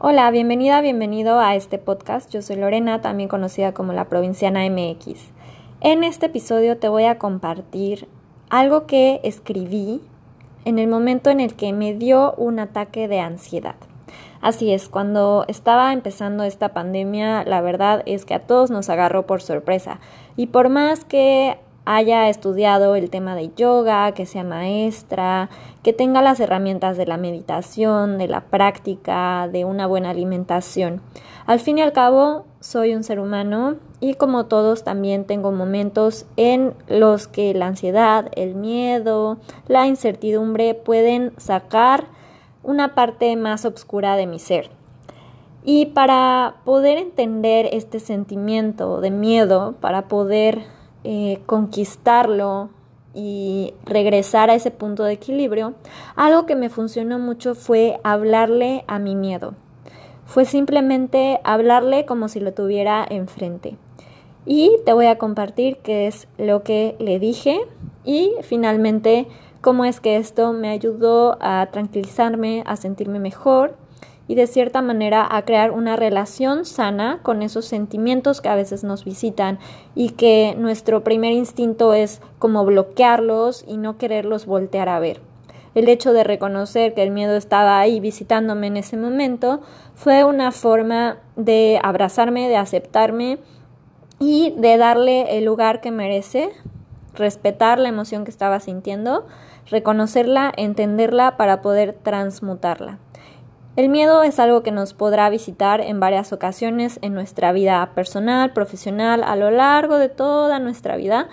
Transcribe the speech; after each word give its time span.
Hola, 0.00 0.30
bienvenida, 0.30 0.80
bienvenido 0.80 1.40
a 1.40 1.56
este 1.56 1.76
podcast. 1.76 2.32
Yo 2.32 2.40
soy 2.40 2.54
Lorena, 2.54 3.00
también 3.00 3.28
conocida 3.28 3.74
como 3.74 3.92
la 3.92 4.04
provinciana 4.04 4.60
MX. 4.70 5.32
En 5.80 6.04
este 6.04 6.26
episodio 6.26 6.78
te 6.78 6.88
voy 6.88 7.06
a 7.06 7.18
compartir 7.18 8.06
algo 8.48 8.86
que 8.86 9.18
escribí 9.24 10.00
en 10.64 10.78
el 10.78 10.86
momento 10.86 11.30
en 11.30 11.40
el 11.40 11.56
que 11.56 11.72
me 11.72 11.94
dio 11.94 12.32
un 12.34 12.60
ataque 12.60 13.08
de 13.08 13.18
ansiedad. 13.18 13.74
Así 14.40 14.72
es, 14.72 14.88
cuando 14.88 15.44
estaba 15.48 15.92
empezando 15.92 16.44
esta 16.44 16.68
pandemia, 16.68 17.42
la 17.42 17.60
verdad 17.60 18.04
es 18.06 18.24
que 18.24 18.34
a 18.34 18.46
todos 18.46 18.70
nos 18.70 18.90
agarró 18.90 19.26
por 19.26 19.42
sorpresa. 19.42 19.98
Y 20.36 20.46
por 20.46 20.68
más 20.68 21.04
que 21.04 21.58
haya 21.90 22.28
estudiado 22.28 22.96
el 22.96 23.08
tema 23.08 23.34
de 23.34 23.50
yoga, 23.56 24.12
que 24.12 24.26
sea 24.26 24.44
maestra, 24.44 25.48
que 25.82 25.94
tenga 25.94 26.20
las 26.20 26.38
herramientas 26.38 26.98
de 26.98 27.06
la 27.06 27.16
meditación, 27.16 28.18
de 28.18 28.28
la 28.28 28.42
práctica, 28.42 29.48
de 29.50 29.64
una 29.64 29.86
buena 29.86 30.10
alimentación. 30.10 31.00
Al 31.46 31.60
fin 31.60 31.78
y 31.78 31.80
al 31.80 31.94
cabo, 31.94 32.44
soy 32.60 32.94
un 32.94 33.04
ser 33.04 33.20
humano 33.20 33.76
y 34.00 34.14
como 34.14 34.44
todos 34.44 34.84
también 34.84 35.24
tengo 35.24 35.50
momentos 35.50 36.26
en 36.36 36.74
los 36.88 37.26
que 37.26 37.54
la 37.54 37.68
ansiedad, 37.68 38.28
el 38.36 38.54
miedo, 38.54 39.38
la 39.66 39.86
incertidumbre 39.86 40.74
pueden 40.74 41.32
sacar 41.38 42.04
una 42.62 42.94
parte 42.94 43.34
más 43.36 43.64
oscura 43.64 44.16
de 44.16 44.26
mi 44.26 44.38
ser. 44.38 44.68
Y 45.64 45.86
para 45.86 46.56
poder 46.66 46.98
entender 46.98 47.70
este 47.72 47.98
sentimiento 47.98 49.00
de 49.00 49.10
miedo, 49.10 49.74
para 49.80 50.02
poder 50.02 50.76
eh, 51.04 51.40
conquistarlo 51.46 52.70
y 53.14 53.74
regresar 53.84 54.50
a 54.50 54.54
ese 54.54 54.70
punto 54.70 55.04
de 55.04 55.14
equilibrio, 55.14 55.74
algo 56.14 56.46
que 56.46 56.56
me 56.56 56.68
funcionó 56.68 57.18
mucho 57.18 57.54
fue 57.54 57.98
hablarle 58.04 58.84
a 58.86 58.98
mi 58.98 59.14
miedo. 59.14 59.54
Fue 60.24 60.44
simplemente 60.44 61.40
hablarle 61.42 62.04
como 62.04 62.28
si 62.28 62.38
lo 62.38 62.52
tuviera 62.52 63.06
enfrente. 63.08 63.76
Y 64.44 64.72
te 64.84 64.92
voy 64.92 65.06
a 65.06 65.18
compartir 65.18 65.78
qué 65.78 66.06
es 66.06 66.28
lo 66.38 66.62
que 66.62 66.96
le 66.98 67.18
dije 67.18 67.60
y 68.04 68.32
finalmente 68.42 69.26
cómo 69.60 69.84
es 69.84 70.00
que 70.00 70.16
esto 70.16 70.52
me 70.52 70.68
ayudó 70.68 71.38
a 71.40 71.66
tranquilizarme, 71.72 72.62
a 72.66 72.76
sentirme 72.76 73.18
mejor 73.18 73.76
y 74.28 74.34
de 74.34 74.46
cierta 74.46 74.82
manera 74.82 75.26
a 75.28 75.42
crear 75.44 75.72
una 75.72 75.96
relación 75.96 76.64
sana 76.66 77.20
con 77.22 77.42
esos 77.42 77.64
sentimientos 77.64 78.40
que 78.40 78.50
a 78.50 78.54
veces 78.54 78.84
nos 78.84 79.04
visitan 79.04 79.58
y 79.94 80.10
que 80.10 80.54
nuestro 80.56 81.02
primer 81.02 81.32
instinto 81.32 81.94
es 81.94 82.20
como 82.38 82.64
bloquearlos 82.64 83.64
y 83.66 83.78
no 83.78 83.96
quererlos 83.96 84.46
voltear 84.46 84.90
a 84.90 85.00
ver. 85.00 85.20
El 85.74 85.88
hecho 85.88 86.12
de 86.12 86.24
reconocer 86.24 86.94
que 86.94 87.02
el 87.02 87.10
miedo 87.10 87.36
estaba 87.36 87.80
ahí 87.80 88.00
visitándome 88.00 88.66
en 88.66 88.76
ese 88.76 88.96
momento 88.96 89.60
fue 89.94 90.24
una 90.24 90.52
forma 90.52 91.18
de 91.36 91.80
abrazarme, 91.82 92.48
de 92.48 92.56
aceptarme 92.56 93.38
y 94.18 94.54
de 94.56 94.76
darle 94.76 95.38
el 95.38 95.44
lugar 95.44 95.80
que 95.80 95.90
merece, 95.90 96.50
respetar 97.14 97.78
la 97.78 97.88
emoción 97.88 98.24
que 98.24 98.30
estaba 98.30 98.60
sintiendo, 98.60 99.26
reconocerla, 99.66 100.52
entenderla 100.56 101.36
para 101.36 101.62
poder 101.62 101.92
transmutarla. 101.92 102.98
El 103.78 103.90
miedo 103.90 104.24
es 104.24 104.40
algo 104.40 104.64
que 104.64 104.72
nos 104.72 104.92
podrá 104.92 105.30
visitar 105.30 105.80
en 105.80 106.00
varias 106.00 106.32
ocasiones 106.32 106.98
en 107.00 107.14
nuestra 107.14 107.52
vida 107.52 107.92
personal, 107.94 108.52
profesional, 108.52 109.22
a 109.22 109.36
lo 109.36 109.52
largo 109.52 109.98
de 109.98 110.08
toda 110.08 110.58
nuestra 110.58 110.96
vida. 110.96 111.28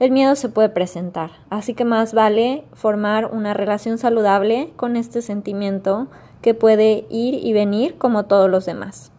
El 0.00 0.10
miedo 0.10 0.34
se 0.34 0.48
puede 0.48 0.70
presentar, 0.70 1.30
así 1.50 1.74
que 1.74 1.84
más 1.84 2.12
vale 2.12 2.64
formar 2.72 3.26
una 3.26 3.54
relación 3.54 3.96
saludable 3.96 4.72
con 4.74 4.96
este 4.96 5.22
sentimiento 5.22 6.10
que 6.42 6.52
puede 6.52 7.06
ir 7.10 7.34
y 7.34 7.52
venir 7.52 7.96
como 7.96 8.24
todos 8.24 8.50
los 8.50 8.66
demás. 8.66 9.12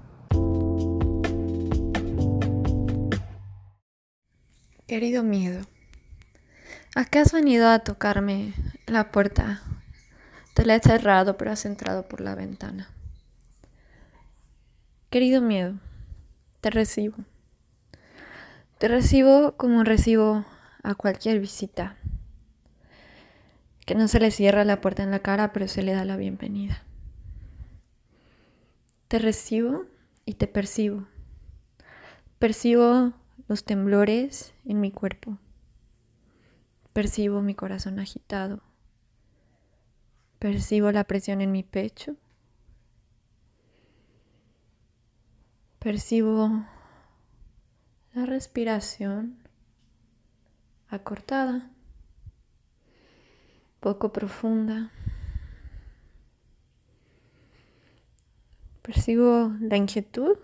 Querido 4.86 5.24
miedo, 5.24 5.62
¿a 6.94 7.06
qué 7.06 7.20
has 7.20 7.32
venido 7.32 7.70
a 7.70 7.80
tocarme 7.80 8.54
la 8.86 9.12
puerta 9.12 9.62
te 10.56 10.66
la 10.66 10.76
he 10.76 10.80
cerrado, 10.80 11.36
pero 11.36 11.52
has 11.52 11.66
entrado 11.66 12.08
por 12.08 12.22
la 12.22 12.34
ventana. 12.34 12.88
Querido 15.10 15.42
miedo, 15.42 15.74
te 16.62 16.70
recibo. 16.70 17.18
Te 18.78 18.88
recibo 18.88 19.58
como 19.58 19.84
recibo 19.84 20.46
a 20.82 20.96
cualquier 20.96 21.42
visita. 21.42 21.98
Que 23.86 23.96
no 23.96 24.08
se 24.08 24.22
le 24.22 24.32
cierra 24.32 24.64
la 24.64 24.80
puerta 24.80 25.04
en 25.04 25.12
la 25.12 25.20
cara, 25.20 25.52
pero 25.52 25.68
se 25.68 25.84
le 25.84 25.92
da 25.92 26.06
la 26.06 26.16
bienvenida. 26.16 26.84
Te 29.10 29.20
recibo 29.20 29.84
y 30.24 30.36
te 30.36 30.48
percibo. 30.48 31.06
Percibo 32.40 33.12
los 33.50 33.66
temblores 33.66 34.54
en 34.64 34.80
mi 34.80 34.92
cuerpo. 34.92 35.38
Percibo 36.94 37.42
mi 37.42 37.56
corazón 37.56 38.00
agitado. 38.00 38.62
Percibo 40.46 40.92
la 40.92 41.06
presión 41.06 41.42
en 41.42 41.52
mi 41.52 41.64
pecho. 41.64 42.18
Percibo 45.80 46.68
la 48.14 48.28
respiración 48.28 49.40
acortada, 50.88 51.72
poco 53.80 54.14
profunda. 54.14 54.92
Percibo 58.84 59.52
la 59.60 59.78
inquietud. 59.78 60.38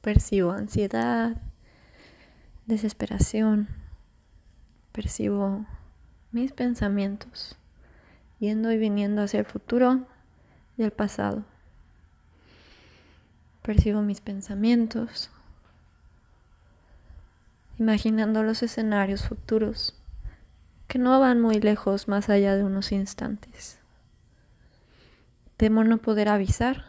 Percibo 0.00 0.50
ansiedad, 0.50 1.40
desesperación. 2.66 3.68
Percibo 4.90 5.66
mis 6.32 6.52
pensamientos, 6.52 7.56
yendo 8.40 8.72
y 8.72 8.78
viniendo 8.78 9.22
hacia 9.22 9.38
el 9.38 9.46
futuro 9.46 10.00
y 10.76 10.82
el 10.82 10.90
pasado. 10.90 11.44
Percibo 13.62 14.02
mis 14.02 14.20
pensamientos, 14.20 15.30
imaginando 17.78 18.42
los 18.42 18.62
escenarios 18.62 19.28
futuros 19.28 19.94
que 20.88 20.98
no 20.98 21.20
van 21.20 21.40
muy 21.40 21.60
lejos 21.60 22.08
más 22.08 22.28
allá 22.28 22.56
de 22.56 22.64
unos 22.64 22.90
instantes. 22.90 23.78
Temo 25.56 25.84
no 25.84 25.98
poder 25.98 26.28
avisar, 26.28 26.84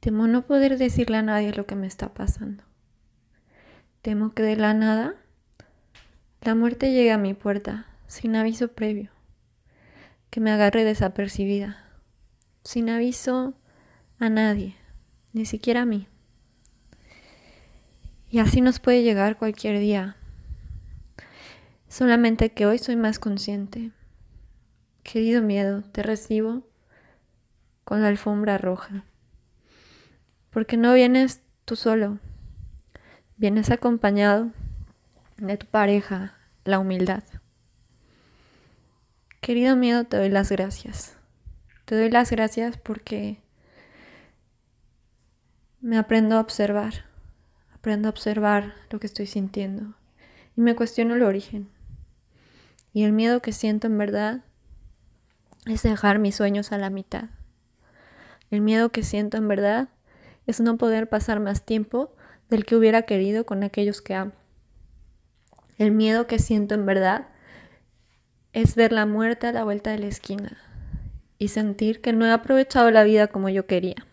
temo 0.00 0.26
no 0.28 0.46
poder 0.46 0.78
decirle 0.78 1.18
a 1.18 1.22
nadie 1.22 1.52
lo 1.52 1.66
que 1.66 1.74
me 1.74 1.86
está 1.86 2.14
pasando. 2.14 2.64
Temo 4.00 4.32
que 4.32 4.42
de 4.42 4.56
la 4.56 4.72
nada 4.72 5.14
la 6.42 6.54
muerte 6.54 6.92
llegue 6.92 7.10
a 7.10 7.18
mi 7.18 7.34
puerta 7.34 7.86
sin 8.06 8.36
aviso 8.36 8.68
previo, 8.68 9.10
que 10.36 10.40
me 10.42 10.52
agarre 10.52 10.84
desapercibida, 10.84 11.82
sin 12.62 12.90
aviso 12.90 13.54
a 14.18 14.28
nadie, 14.28 14.76
ni 15.32 15.46
siquiera 15.46 15.80
a 15.80 15.86
mí. 15.86 16.08
Y 18.28 18.40
así 18.40 18.60
nos 18.60 18.78
puede 18.78 19.02
llegar 19.02 19.38
cualquier 19.38 19.78
día, 19.78 20.18
solamente 21.88 22.52
que 22.52 22.66
hoy 22.66 22.76
soy 22.76 22.96
más 22.96 23.18
consciente. 23.18 23.92
Querido 25.02 25.40
miedo, 25.40 25.80
te 25.80 26.02
recibo 26.02 26.68
con 27.84 28.02
la 28.02 28.08
alfombra 28.08 28.58
roja, 28.58 29.06
porque 30.50 30.76
no 30.76 30.92
vienes 30.92 31.40
tú 31.64 31.76
solo, 31.76 32.18
vienes 33.38 33.70
acompañado 33.70 34.50
de 35.38 35.56
tu 35.56 35.64
pareja, 35.64 36.34
la 36.66 36.78
humildad. 36.78 37.24
Querido 39.40 39.76
miedo, 39.76 40.04
te 40.04 40.16
doy 40.16 40.28
las 40.28 40.50
gracias. 40.50 41.16
Te 41.84 41.94
doy 41.94 42.10
las 42.10 42.30
gracias 42.30 42.76
porque 42.78 43.40
me 45.80 45.98
aprendo 45.98 46.36
a 46.36 46.40
observar. 46.40 47.04
Aprendo 47.72 48.08
a 48.08 48.10
observar 48.10 48.74
lo 48.90 48.98
que 48.98 49.06
estoy 49.06 49.26
sintiendo. 49.26 49.94
Y 50.56 50.60
me 50.60 50.74
cuestiono 50.74 51.14
el 51.14 51.22
origen. 51.22 51.68
Y 52.92 53.04
el 53.04 53.12
miedo 53.12 53.40
que 53.40 53.52
siento 53.52 53.86
en 53.86 53.98
verdad 53.98 54.42
es 55.66 55.82
dejar 55.82 56.18
mis 56.18 56.34
sueños 56.34 56.72
a 56.72 56.78
la 56.78 56.90
mitad. 56.90 57.30
El 58.50 58.60
miedo 58.60 58.90
que 58.90 59.02
siento 59.02 59.36
en 59.36 59.48
verdad 59.48 59.88
es 60.46 60.60
no 60.60 60.76
poder 60.76 61.08
pasar 61.08 61.40
más 61.40 61.64
tiempo 61.64 62.14
del 62.48 62.64
que 62.64 62.76
hubiera 62.76 63.02
querido 63.02 63.44
con 63.44 63.62
aquellos 63.62 64.00
que 64.00 64.14
amo. 64.14 64.32
El 65.78 65.92
miedo 65.92 66.26
que 66.26 66.38
siento 66.38 66.74
en 66.74 66.86
verdad 66.86 67.28
es 68.56 68.74
ver 68.74 68.90
la 68.90 69.04
muerte 69.04 69.46
a 69.46 69.52
la 69.52 69.64
vuelta 69.64 69.90
de 69.90 69.98
la 69.98 70.06
esquina 70.06 70.56
y 71.36 71.48
sentir 71.48 72.00
que 72.00 72.14
no 72.14 72.24
he 72.24 72.32
aprovechado 72.32 72.90
la 72.90 73.04
vida 73.04 73.26
como 73.26 73.50
yo 73.50 73.66
quería. 73.66 74.06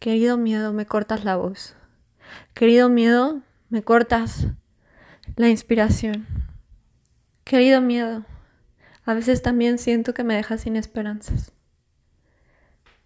Querido 0.00 0.36
miedo, 0.36 0.72
me 0.72 0.84
cortas 0.84 1.24
la 1.24 1.36
voz. 1.36 1.76
Querido 2.52 2.88
miedo, 2.88 3.40
me 3.68 3.84
cortas 3.84 4.48
la 5.36 5.48
inspiración. 5.48 6.26
Querido 7.44 7.80
miedo, 7.80 8.24
a 9.04 9.14
veces 9.14 9.42
también 9.42 9.78
siento 9.78 10.12
que 10.12 10.24
me 10.24 10.34
dejas 10.34 10.62
sin 10.62 10.74
esperanzas. 10.74 11.52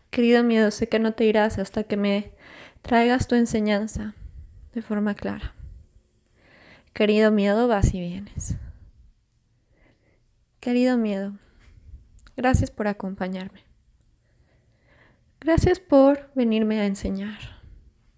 Querido 0.08 0.42
miedo, 0.42 0.70
sé 0.70 0.88
que 0.88 0.98
no 0.98 1.12
te 1.12 1.26
irás 1.26 1.58
hasta 1.58 1.84
que 1.84 1.98
me 1.98 2.32
traigas 2.80 3.28
tu 3.28 3.34
enseñanza 3.34 4.14
de 4.72 4.80
forma 4.80 5.14
clara. 5.14 5.52
Querido 6.94 7.30
miedo, 7.30 7.68
vas 7.68 7.92
y 7.92 8.00
vienes. 8.00 8.56
Querido 10.64 10.96
miedo, 10.96 11.34
gracias 12.38 12.70
por 12.70 12.88
acompañarme. 12.88 13.64
Gracias 15.38 15.78
por 15.78 16.30
venirme 16.34 16.80
a 16.80 16.86
enseñar. 16.86 17.38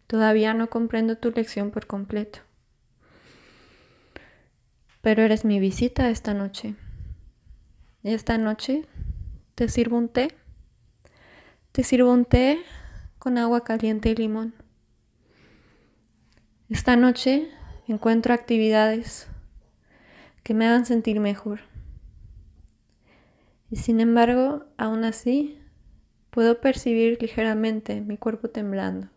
Todavía 0.07 0.55
no 0.55 0.71
comprendo 0.71 1.19
tu 1.19 1.33
lección 1.33 1.73
por 1.73 1.89
completo. 1.89 2.39
Pero 5.01 5.25
eres 5.25 5.45
mi 5.45 5.59
visita 5.59 6.09
esta 6.09 6.35
noche. 6.35 6.77
Esta 8.05 8.39
noche 8.39 8.85
te 9.57 9.69
sirvo 9.69 9.97
un 9.97 10.09
té. 10.09 10.29
Te 11.73 11.83
sirvo 11.83 12.13
un 12.13 12.25
té 12.25 12.61
con 13.19 13.39
agua 13.39 13.65
caliente 13.65 14.11
y 14.11 14.15
limón. 14.15 14.55
Esta 16.69 16.95
noche 16.95 17.51
encuentro 17.89 18.33
actividades 18.33 19.27
que 20.45 20.55
me 20.55 20.69
hagan 20.69 20.87
sentir 20.87 21.19
mejor. 21.19 21.75
Y 23.71 23.77
sin 23.77 24.01
embargo, 24.01 24.65
aún 24.77 25.05
así, 25.05 25.61
puedo 26.31 26.61
percibir 26.61 27.19
ligeramente 27.21 28.01
mi 28.01 28.17
cuerpo 28.17 28.49
temblando. 28.49 29.09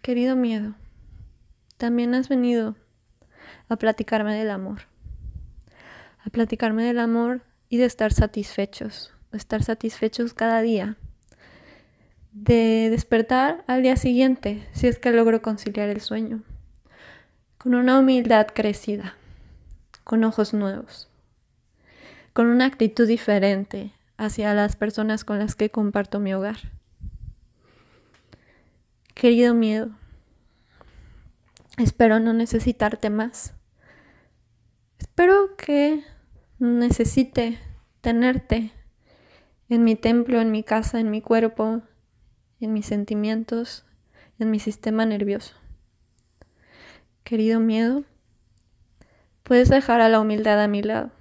Querido 0.00 0.34
miedo, 0.34 0.74
también 1.76 2.14
has 2.14 2.30
venido 2.30 2.76
a 3.68 3.76
platicarme 3.76 4.34
del 4.34 4.50
amor. 4.50 4.82
A 6.24 6.30
platicarme 6.30 6.84
del 6.84 6.98
amor 6.98 7.42
y 7.68 7.76
de 7.76 7.84
estar 7.84 8.12
satisfechos, 8.12 9.12
de 9.30 9.38
estar 9.38 9.62
satisfechos 9.62 10.32
cada 10.32 10.62
día. 10.62 10.96
De 12.32 12.88
despertar 12.90 13.64
al 13.66 13.82
día 13.82 13.96
siguiente, 13.96 14.66
si 14.72 14.86
es 14.86 14.98
que 14.98 15.10
logro 15.10 15.42
conciliar 15.42 15.90
el 15.90 16.00
sueño. 16.00 16.42
Con 17.58 17.74
una 17.74 17.98
humildad 17.98 18.46
crecida, 18.54 19.16
con 20.04 20.24
ojos 20.24 20.54
nuevos 20.54 21.07
con 22.38 22.46
una 22.46 22.66
actitud 22.66 23.08
diferente 23.08 23.90
hacia 24.16 24.54
las 24.54 24.76
personas 24.76 25.24
con 25.24 25.40
las 25.40 25.56
que 25.56 25.70
comparto 25.70 26.20
mi 26.20 26.34
hogar. 26.34 26.70
Querido 29.12 29.54
miedo, 29.54 29.90
espero 31.78 32.20
no 32.20 32.32
necesitarte 32.32 33.10
más. 33.10 33.54
Espero 35.00 35.56
que 35.56 36.04
necesite 36.60 37.58
tenerte 38.02 38.70
en 39.68 39.82
mi 39.82 39.96
templo, 39.96 40.40
en 40.40 40.52
mi 40.52 40.62
casa, 40.62 41.00
en 41.00 41.10
mi 41.10 41.20
cuerpo, 41.20 41.82
en 42.60 42.72
mis 42.72 42.86
sentimientos, 42.86 43.84
en 44.38 44.52
mi 44.52 44.60
sistema 44.60 45.04
nervioso. 45.06 45.56
Querido 47.24 47.58
miedo, 47.58 48.04
puedes 49.42 49.68
dejar 49.70 50.00
a 50.00 50.08
la 50.08 50.20
humildad 50.20 50.62
a 50.62 50.68
mi 50.68 50.84
lado. 50.84 51.17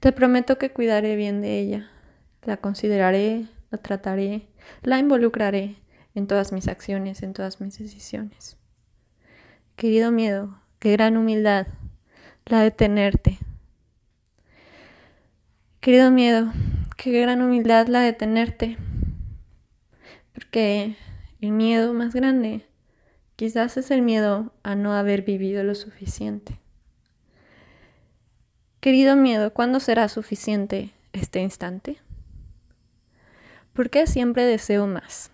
Te 0.00 0.12
prometo 0.12 0.58
que 0.58 0.70
cuidaré 0.70 1.16
bien 1.16 1.40
de 1.40 1.58
ella. 1.60 1.90
La 2.42 2.56
consideraré, 2.56 3.46
la 3.70 3.78
trataré, 3.78 4.48
la 4.82 4.98
involucraré 4.98 5.76
en 6.14 6.26
todas 6.26 6.52
mis 6.52 6.68
acciones, 6.68 7.22
en 7.22 7.32
todas 7.32 7.60
mis 7.60 7.78
decisiones. 7.78 8.56
Querido 9.76 10.10
miedo, 10.10 10.58
qué 10.78 10.92
gran 10.92 11.16
humildad 11.16 11.66
la 12.46 12.60
de 12.60 12.70
tenerte. 12.70 13.38
Querido 15.80 16.10
miedo, 16.10 16.52
qué 16.96 17.20
gran 17.20 17.42
humildad 17.42 17.86
la 17.88 18.00
de 18.00 18.12
tenerte. 18.12 18.76
Porque 20.32 20.96
el 21.40 21.52
miedo 21.52 21.92
más 21.94 22.14
grande 22.14 22.66
quizás 23.36 23.76
es 23.76 23.90
el 23.90 24.02
miedo 24.02 24.52
a 24.62 24.74
no 24.74 24.92
haber 24.92 25.22
vivido 25.22 25.64
lo 25.64 25.74
suficiente. 25.74 26.61
Querido 28.82 29.14
miedo, 29.14 29.54
¿cuándo 29.54 29.78
será 29.78 30.08
suficiente 30.08 30.90
este 31.12 31.40
instante? 31.40 31.98
¿Por 33.74 33.90
qué 33.90 34.08
siempre 34.08 34.44
deseo 34.44 34.88
más? 34.88 35.30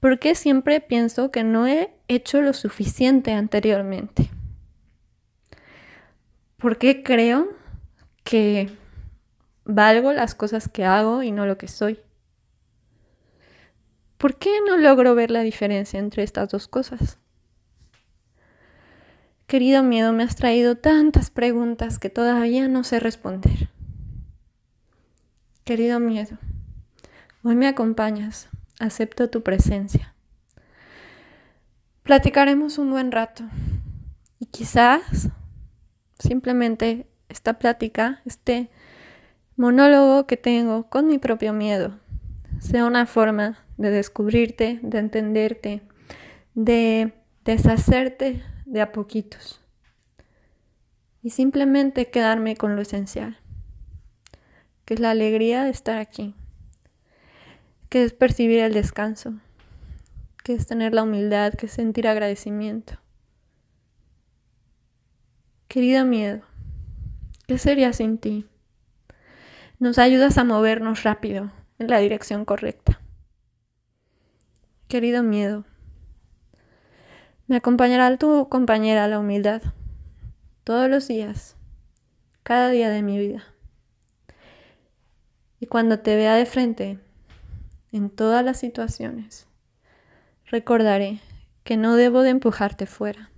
¿Por 0.00 0.18
qué 0.18 0.34
siempre 0.34 0.80
pienso 0.80 1.30
que 1.30 1.44
no 1.44 1.68
he 1.68 1.94
hecho 2.08 2.42
lo 2.42 2.52
suficiente 2.52 3.30
anteriormente? 3.30 4.28
¿Por 6.56 6.78
qué 6.78 7.04
creo 7.04 7.46
que 8.24 8.70
valgo 9.64 10.12
las 10.12 10.34
cosas 10.34 10.68
que 10.68 10.84
hago 10.84 11.22
y 11.22 11.30
no 11.30 11.46
lo 11.46 11.56
que 11.58 11.68
soy? 11.68 12.00
¿Por 14.18 14.36
qué 14.36 14.50
no 14.66 14.76
logro 14.76 15.14
ver 15.14 15.30
la 15.30 15.42
diferencia 15.42 16.00
entre 16.00 16.24
estas 16.24 16.48
dos 16.48 16.66
cosas? 16.66 17.20
Querido 19.46 19.84
miedo, 19.84 20.12
me 20.12 20.24
has 20.24 20.34
traído 20.34 20.76
tantas 20.76 21.30
preguntas 21.30 22.00
que 22.00 22.10
todavía 22.10 22.66
no 22.66 22.82
sé 22.82 22.98
responder. 22.98 23.70
Querido 25.62 26.00
miedo, 26.00 26.36
hoy 27.44 27.54
me 27.54 27.68
acompañas, 27.68 28.48
acepto 28.80 29.30
tu 29.30 29.44
presencia. 29.44 30.16
Platicaremos 32.02 32.78
un 32.78 32.90
buen 32.90 33.12
rato 33.12 33.44
y 34.40 34.46
quizás 34.46 35.28
simplemente 36.18 37.06
esta 37.28 37.56
plática, 37.56 38.22
este 38.24 38.68
monólogo 39.54 40.26
que 40.26 40.36
tengo 40.36 40.88
con 40.88 41.06
mi 41.06 41.18
propio 41.18 41.52
miedo, 41.52 42.00
sea 42.58 42.84
una 42.84 43.06
forma 43.06 43.58
de 43.76 43.90
descubrirte, 43.92 44.80
de 44.82 44.98
entenderte, 44.98 45.82
de 46.56 47.12
deshacerte 47.44 48.42
de 48.66 48.82
a 48.82 48.92
poquitos 48.92 49.60
y 51.22 51.30
simplemente 51.30 52.10
quedarme 52.10 52.56
con 52.56 52.76
lo 52.76 52.82
esencial, 52.82 53.38
que 54.84 54.94
es 54.94 55.00
la 55.00 55.10
alegría 55.10 55.64
de 55.64 55.70
estar 55.70 55.98
aquí, 55.98 56.34
que 57.88 58.04
es 58.04 58.12
percibir 58.12 58.60
el 58.60 58.74
descanso, 58.74 59.34
que 60.44 60.54
es 60.54 60.66
tener 60.66 60.94
la 60.94 61.02
humildad, 61.02 61.54
que 61.54 61.66
es 61.66 61.72
sentir 61.72 62.06
agradecimiento. 62.06 63.00
Querido 65.66 66.04
miedo, 66.04 66.42
¿qué 67.48 67.58
sería 67.58 67.92
sin 67.92 68.18
ti? 68.18 68.46
Nos 69.78 69.98
ayudas 69.98 70.38
a 70.38 70.44
movernos 70.44 71.02
rápido 71.02 71.50
en 71.78 71.88
la 71.88 71.98
dirección 71.98 72.44
correcta. 72.44 73.00
Querido 74.88 75.22
miedo, 75.22 75.64
me 77.46 77.56
acompañará 77.56 78.16
tu 78.16 78.48
compañera 78.48 79.06
la 79.06 79.20
humildad 79.20 79.62
todos 80.64 80.90
los 80.90 81.06
días, 81.06 81.56
cada 82.42 82.70
día 82.70 82.90
de 82.90 83.02
mi 83.02 83.18
vida. 83.18 83.44
Y 85.60 85.66
cuando 85.66 86.00
te 86.00 86.16
vea 86.16 86.34
de 86.34 86.46
frente, 86.46 86.98
en 87.92 88.10
todas 88.10 88.44
las 88.44 88.58
situaciones, 88.58 89.46
recordaré 90.46 91.20
que 91.62 91.76
no 91.76 91.96
debo 91.96 92.22
de 92.22 92.30
empujarte 92.30 92.86
fuera, 92.86 93.30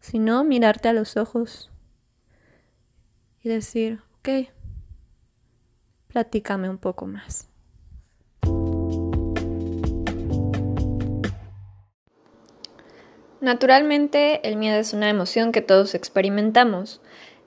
sino 0.00 0.44
mirarte 0.44 0.88
a 0.88 0.92
los 0.92 1.16
ojos 1.16 1.70
y 3.42 3.48
decir, 3.48 4.00
ok, 4.18 4.50
platícame 6.08 6.68
un 6.68 6.78
poco 6.78 7.06
más. 7.06 7.49
Naturalmente, 13.40 14.46
el 14.46 14.56
miedo 14.56 14.78
es 14.78 14.92
una 14.92 15.08
emoción 15.08 15.50
que 15.50 15.62
todos 15.62 15.94
experimentamos. 15.94 17.00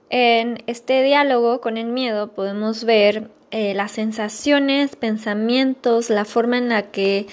En 0.10 0.64
este 0.66 1.04
diálogo 1.04 1.62
con 1.62 1.78
el 1.78 1.88
miedo 1.88 2.30
podemos 2.30 2.84
ver 2.84 3.30
eh, 3.52 3.76
las 3.76 3.92
sensaciones, 3.92 4.96
pensamientos, 4.96 6.10
la 6.10 6.26
forma 6.26 6.58
en 6.58 6.70
la 6.70 6.90
que 6.92 7.28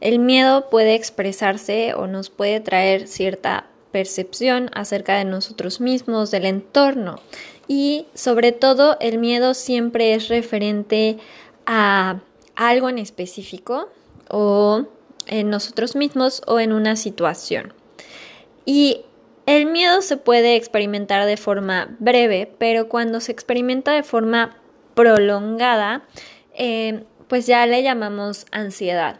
el 0.00 0.18
miedo 0.18 0.68
puede 0.68 0.96
expresarse 0.96 1.94
o 1.94 2.08
nos 2.08 2.30
puede 2.30 2.58
traer 2.58 3.06
cierta 3.06 3.66
percepción 3.92 4.68
acerca 4.74 5.16
de 5.18 5.24
nosotros 5.24 5.80
mismos, 5.80 6.32
del 6.32 6.46
entorno. 6.46 7.20
Y 7.68 8.06
sobre 8.14 8.50
todo, 8.50 8.96
el 9.00 9.18
miedo 9.18 9.54
siempre 9.54 10.14
es 10.14 10.26
referente 10.26 11.18
a 11.66 12.20
algo 12.56 12.88
en 12.88 12.98
específico 12.98 13.88
o 14.28 14.86
en 15.28 15.50
nosotros 15.50 15.94
mismos 15.94 16.42
o 16.48 16.58
en 16.58 16.72
una 16.72 16.96
situación. 16.96 17.72
Y 18.64 19.04
el 19.46 19.66
miedo 19.66 20.02
se 20.02 20.16
puede 20.16 20.56
experimentar 20.56 21.26
de 21.26 21.36
forma 21.36 21.96
breve, 21.98 22.52
pero 22.58 22.88
cuando 22.88 23.20
se 23.20 23.32
experimenta 23.32 23.92
de 23.92 24.02
forma 24.02 24.56
prolongada, 24.94 26.04
eh, 26.54 27.04
pues 27.28 27.46
ya 27.46 27.66
le 27.66 27.82
llamamos 27.82 28.46
ansiedad. 28.52 29.18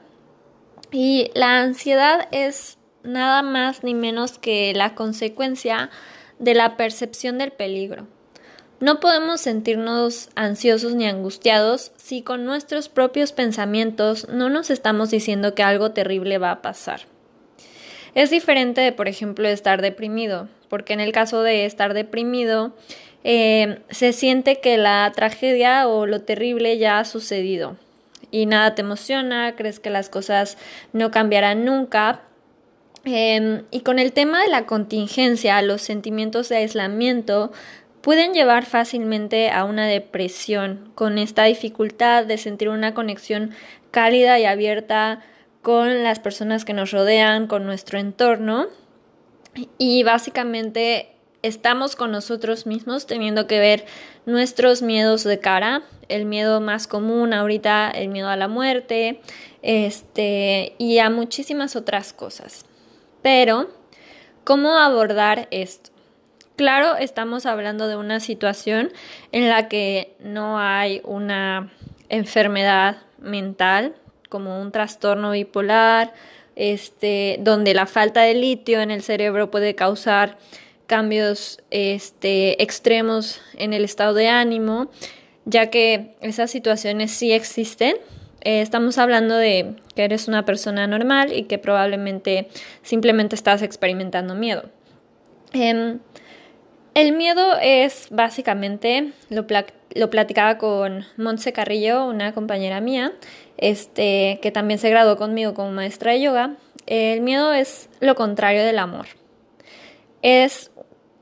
Y 0.91 1.31
la 1.35 1.61
ansiedad 1.61 2.29
es 2.31 2.79
nada 3.03 3.43
más 3.43 3.83
ni 3.83 3.95
menos 3.95 4.39
que 4.39 4.73
la 4.75 4.95
consecuencia 4.95 5.91
de 6.39 6.55
la 6.55 6.77
percepción 6.77 7.39
del 7.39 7.53
peligro. 7.53 8.07
No 8.81 8.99
podemos 8.99 9.41
sentirnos 9.41 10.29
ansiosos 10.35 10.95
ni 10.95 11.07
angustiados 11.07 11.93
si 11.97 12.23
con 12.23 12.45
nuestros 12.45 12.89
propios 12.89 13.33
pensamientos 13.33 14.29
no 14.29 14.51
nos 14.51 14.71
estamos 14.71 15.11
diciendo 15.11 15.55
que 15.55 15.63
algo 15.63 15.93
terrible 15.93 16.39
va 16.39 16.51
a 16.51 16.63
pasar. 16.63 17.12
Es 18.15 18.31
diferente 18.31 18.81
de, 18.81 18.93
por 18.93 19.09
ejemplo, 19.09 19.49
estar 19.49 19.81
deprimido, 19.83 20.49
porque 20.69 20.93
en 20.93 21.01
el 21.01 21.13
caso 21.13 21.43
de 21.43 21.65
estar 21.65 21.95
deprimido, 21.95 22.73
eh, 23.25 23.79
se 23.91 24.13
siente 24.13 24.61
que 24.61 24.77
la 24.77 25.13
tragedia 25.15 25.89
o 25.89 26.07
lo 26.07 26.23
terrible 26.23 26.79
ya 26.79 26.99
ha 26.99 27.05
sucedido 27.05 27.77
y 28.33 28.47
nada 28.47 28.75
te 28.75 28.83
emociona, 28.83 29.55
crees 29.55 29.79
que 29.79 29.91
las 29.91 30.09
cosas 30.09 30.59
no 30.93 31.13
cambiarán 31.13 31.65
nunca. 31.65 32.23
Em, 33.05 33.65
y 33.71 33.81
con 33.81 33.99
el 33.99 34.13
tema 34.13 34.43
de 34.43 34.49
la 34.49 34.67
contingencia, 34.67 35.61
los 35.63 35.83
sentimientos 35.83 36.49
de 36.49 36.57
aislamiento 36.57 37.53
pueden 38.01 38.33
llevar 38.33 38.65
fácilmente 38.65 39.51
a 39.51 39.65
una 39.65 39.87
depresión, 39.87 40.91
con 40.95 41.19
esta 41.19 41.45
dificultad 41.45 42.25
de 42.25 42.39
sentir 42.39 42.69
una 42.69 42.95
conexión 42.95 43.51
cálida 43.91 44.39
y 44.39 44.47
abierta 44.47 45.21
con 45.63 46.03
las 46.03 46.19
personas 46.19 46.65
que 46.65 46.75
nos 46.75 46.91
rodean, 46.91 47.47
con 47.47 47.65
nuestro 47.65 47.99
entorno. 47.99 48.67
Y 49.79 50.03
básicamente 50.03 51.13
estamos 51.43 51.97
con 51.97 52.13
nosotros 52.13 52.67
mismos 52.67 53.07
teniendo 53.07 53.47
que 53.47 53.61
ver 53.61 53.85
nuestros 54.27 54.83
miedos 54.83 55.25
de 55.25 55.41
cara, 55.41 55.83
el 56.09 56.25
miedo 56.25 56.61
más 56.61 56.87
común 56.87 57.33
ahorita, 57.33 57.91
el 57.91 58.09
miedo 58.09 58.29
a 58.29 58.37
la 58.37 58.49
muerte, 58.49 59.21
este, 59.63 60.75
y 60.79 60.99
a 60.99 61.11
muchísimas 61.11 61.77
otras 61.77 62.13
cosas. 62.13 62.65
Pero, 63.23 63.71
¿cómo 64.45 64.79
abordar 64.79 65.49
esto? 65.51 65.91
Claro, 66.57 66.97
estamos 66.97 67.47
hablando 67.47 67.89
de 67.89 67.97
una 67.97 68.21
situación 68.21 68.93
en 69.33 69.49
la 69.49 69.69
que 69.69 70.15
no 70.21 70.59
hay 70.59 71.01
una 71.05 71.73
enfermedad 72.09 72.99
mental 73.19 73.95
como 74.33 74.63
un 74.63 74.73
trastorno 74.73 75.33
bipolar, 75.33 76.15
este, 76.57 77.37
donde 77.41 77.75
la 77.75 77.85
falta 77.85 78.23
de 78.23 78.33
litio 78.33 78.81
en 78.81 78.91
el 78.91 79.03
cerebro 79.03 79.51
puede 79.51 79.75
causar 79.75 80.39
cambios 80.87 81.61
este, 81.71 82.63
extremos 82.63 83.43
en 83.59 83.75
el 83.75 83.85
estado 83.85 84.15
de 84.15 84.29
ánimo, 84.29 84.91
ya 85.45 85.67
que 85.69 86.17
esas 86.23 86.51
situaciones 86.51 87.11
sí 87.11 87.31
existen. 87.33 87.97
Eh, 88.41 88.63
estamos 88.63 88.97
hablando 88.97 89.37
de 89.37 89.77
que 89.95 90.05
eres 90.05 90.29
una 90.29 90.47
persona 90.47 90.87
normal 90.87 91.31
y 91.35 91.43
que 91.43 91.59
probablemente 91.59 92.49
simplemente 92.83 93.37
estás 93.37 93.61
experimentando 93.61 94.35
miedo. 94.35 94.71
Em, 95.53 95.99
el 96.95 97.13
miedo 97.13 97.59
es 97.61 98.07
básicamente, 98.11 99.13
lo, 99.29 99.47
lo 99.95 100.11
platicaba 100.11 100.59
con 100.59 101.05
Montse 101.17 101.53
Carrillo, 101.53 102.07
una 102.07 102.33
compañera 102.33 102.81
mía, 102.81 103.13
este, 103.57 104.39
que 104.43 104.51
también 104.51 104.79
se 104.79 104.91
graduó 104.91 105.17
conmigo 105.17 105.55
como 105.55 105.71
maestra 105.71 106.13
de 106.13 106.21
yoga. 106.21 106.57
El 106.87 107.21
miedo 107.21 107.53
es 107.53 107.89
lo 108.01 108.15
contrario 108.15 108.65
del 108.65 108.79
amor. 108.79 109.07
Es 110.23 110.71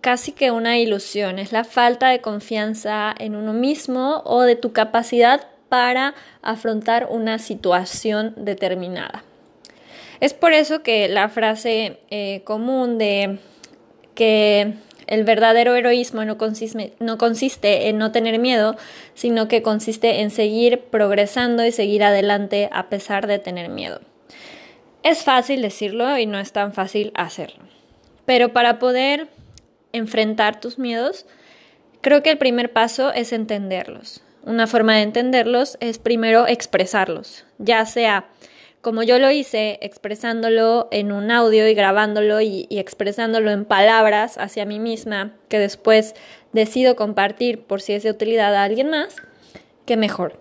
casi 0.01 0.33
que 0.33 0.51
una 0.51 0.79
ilusión, 0.79 1.39
es 1.39 1.53
la 1.53 1.65
falta 1.65 2.09
de 2.09 2.21
confianza 2.21 3.15
en 3.19 3.37
uno 3.37 3.53
mismo 3.53 4.23
o 4.25 4.43
de 4.43 4.57
tu 4.57 4.73
capacidad 4.73 5.47
para 5.69 6.15
afrontar 6.43 7.09
una 7.11 7.39
situación 7.39 8.35
determinada. 8.37 9.25
Es 10.21 10.35
por 10.35 10.53
eso 10.53 10.83
que 10.83 11.09
la 11.09 11.29
frase 11.29 12.01
eh, 12.11 12.43
común 12.45 12.99
de 12.99 13.39
que 14.15 14.75
el 15.11 15.25
verdadero 15.25 15.75
heroísmo 15.75 16.25
no 16.25 16.39
consiste, 16.39 16.95
no 17.01 17.19
consiste 17.19 17.89
en 17.89 17.99
no 17.99 18.13
tener 18.13 18.39
miedo, 18.39 18.77
sino 19.15 19.49
que 19.49 19.61
consiste 19.61 20.21
en 20.21 20.31
seguir 20.31 20.85
progresando 20.91 21.67
y 21.67 21.73
seguir 21.73 22.05
adelante 22.05 22.71
a 22.73 22.89
pesar 22.89 23.27
de 23.27 23.41
tener 23.41 23.69
miedo. 23.69 24.01
Es 25.03 25.25
fácil 25.25 25.63
decirlo 25.63 26.17
y 26.17 26.27
no 26.27 26.39
es 26.39 26.53
tan 26.53 26.73
fácil 26.73 27.11
hacerlo. 27.15 27.65
Pero 28.25 28.53
para 28.53 28.79
poder 28.79 29.29
enfrentar 29.93 30.61
tus 30.61 30.79
miedos, 30.79 31.27
creo 32.01 32.23
que 32.23 32.31
el 32.31 32.39
primer 32.39 32.73
paso 32.73 33.13
es 33.13 33.33
entenderlos. 33.33 34.23
Una 34.45 34.69
forma 34.69 34.95
de 34.95 35.03
entenderlos 35.03 35.77
es 35.81 35.99
primero 35.99 36.47
expresarlos, 36.47 37.45
ya 37.59 37.85
sea 37.85 38.29
como 38.81 39.03
yo 39.03 39.19
lo 39.19 39.31
hice, 39.31 39.79
expresándolo 39.83 40.89
en 40.91 41.13
un 41.13 41.31
audio 41.31 41.69
y 41.69 41.75
grabándolo 41.75 42.41
y, 42.41 42.67
expresándolo 42.71 43.51
en 43.51 43.65
palabras 43.65 44.39
hacia 44.39 44.65
mí 44.65 44.79
misma, 44.79 45.35
que 45.49 45.59
después 45.59 46.15
decido 46.53 46.97
compartir 46.97 47.63
por 47.63 47.83
si 47.83 47.93
es 47.93 48.03
de 48.03 48.11
utilidad 48.11 48.55
a 48.55 48.63
alguien 48.63 48.89
más, 48.89 49.17
que 49.85 49.97
mejor. 49.97 50.41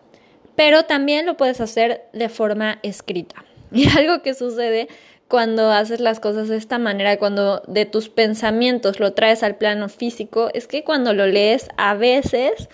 Pero 0.55 0.83
también 0.83 1.25
lo 1.25 1.35
puedes 1.37 1.59
hacer 1.59 2.03
de 2.13 2.29
forma 2.29 2.79
escrita. 2.83 3.45
Y 3.71 3.87
algo 3.95 4.23
que 4.23 4.33
sucede 4.33 4.87
cuando 5.27 5.71
haces 5.71 5.99
las 5.99 6.19
cosas 6.19 6.47
de 6.47 6.57
esta 6.57 6.79
manera, 6.79 7.19
cuando 7.19 7.61
de 7.67 7.85
tus 7.85 8.09
pensamientos 8.09 8.99
lo 8.99 9.13
traes 9.13 9.43
al 9.43 9.57
plano 9.57 9.89
físico, 9.89 10.49
es 10.55 10.65
que 10.65 10.83
cuando 10.83 11.13
lo 11.13 11.27
lees 11.27 11.69
a 11.77 11.93
veces 11.93 12.67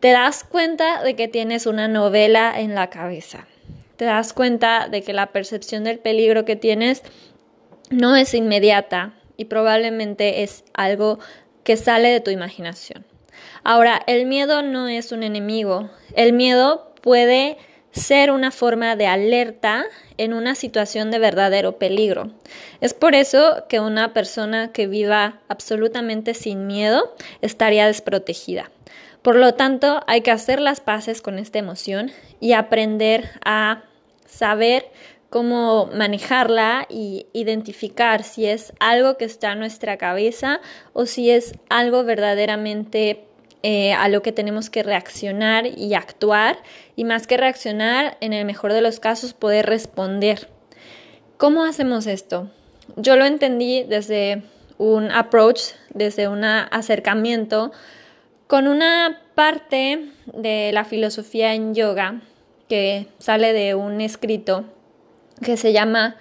te 0.00 0.12
das 0.12 0.44
cuenta 0.44 1.02
de 1.02 1.14
que 1.14 1.28
tienes 1.28 1.66
una 1.66 1.86
novela 1.86 2.58
en 2.58 2.74
la 2.74 2.88
cabeza. 2.88 3.46
Te 3.96 4.04
das 4.04 4.32
cuenta 4.32 4.88
de 4.88 5.02
que 5.02 5.12
la 5.12 5.32
percepción 5.32 5.84
del 5.84 5.98
peligro 5.98 6.44
que 6.44 6.56
tienes 6.56 7.02
no 7.90 8.16
es 8.16 8.34
inmediata 8.34 9.14
y 9.36 9.46
probablemente 9.46 10.42
es 10.42 10.64
algo 10.74 11.18
que 11.62 11.76
sale 11.76 12.08
de 12.08 12.20
tu 12.20 12.30
imaginación. 12.30 13.04
Ahora, 13.62 14.00
el 14.06 14.26
miedo 14.26 14.62
no 14.62 14.88
es 14.88 15.12
un 15.12 15.22
enemigo. 15.22 15.90
El 16.14 16.32
miedo 16.32 16.94
puede 17.00 17.56
ser 17.92 18.32
una 18.32 18.50
forma 18.50 18.96
de 18.96 19.06
alerta 19.06 19.84
en 20.18 20.34
una 20.34 20.54
situación 20.54 21.10
de 21.10 21.20
verdadero 21.20 21.78
peligro. 21.78 22.32
Es 22.80 22.92
por 22.92 23.14
eso 23.14 23.64
que 23.68 23.80
una 23.80 24.12
persona 24.12 24.72
que 24.72 24.88
viva 24.88 25.40
absolutamente 25.48 26.34
sin 26.34 26.66
miedo 26.66 27.14
estaría 27.40 27.86
desprotegida. 27.86 28.70
Por 29.24 29.36
lo 29.36 29.54
tanto, 29.54 30.02
hay 30.06 30.20
que 30.20 30.30
hacer 30.30 30.60
las 30.60 30.80
paces 30.80 31.22
con 31.22 31.38
esta 31.38 31.58
emoción 31.58 32.12
y 32.40 32.52
aprender 32.52 33.30
a 33.42 33.84
saber 34.26 34.90
cómo 35.30 35.86
manejarla 35.86 36.86
y 36.90 37.26
identificar 37.32 38.22
si 38.22 38.44
es 38.44 38.74
algo 38.80 39.16
que 39.16 39.24
está 39.24 39.52
en 39.52 39.60
nuestra 39.60 39.96
cabeza 39.96 40.60
o 40.92 41.06
si 41.06 41.30
es 41.30 41.54
algo 41.70 42.04
verdaderamente 42.04 43.24
eh, 43.62 43.94
a 43.94 44.10
lo 44.10 44.20
que 44.20 44.32
tenemos 44.32 44.68
que 44.68 44.82
reaccionar 44.82 45.68
y 45.68 45.94
actuar 45.94 46.58
y 46.94 47.04
más 47.04 47.26
que 47.26 47.38
reaccionar, 47.38 48.18
en 48.20 48.34
el 48.34 48.44
mejor 48.44 48.74
de 48.74 48.82
los 48.82 49.00
casos, 49.00 49.32
poder 49.32 49.64
responder. 49.64 50.50
¿Cómo 51.38 51.64
hacemos 51.64 52.06
esto? 52.06 52.50
Yo 52.96 53.16
lo 53.16 53.24
entendí 53.24 53.84
desde 53.84 54.42
un 54.76 55.10
approach, 55.10 55.70
desde 55.94 56.28
un 56.28 56.44
acercamiento 56.44 57.72
con 58.54 58.68
una 58.68 59.20
parte 59.34 60.10
de 60.26 60.70
la 60.72 60.84
filosofía 60.84 61.54
en 61.54 61.74
yoga 61.74 62.20
que 62.68 63.08
sale 63.18 63.52
de 63.52 63.74
un 63.74 64.00
escrito 64.00 64.64
que 65.42 65.56
se 65.56 65.72
llama 65.72 66.18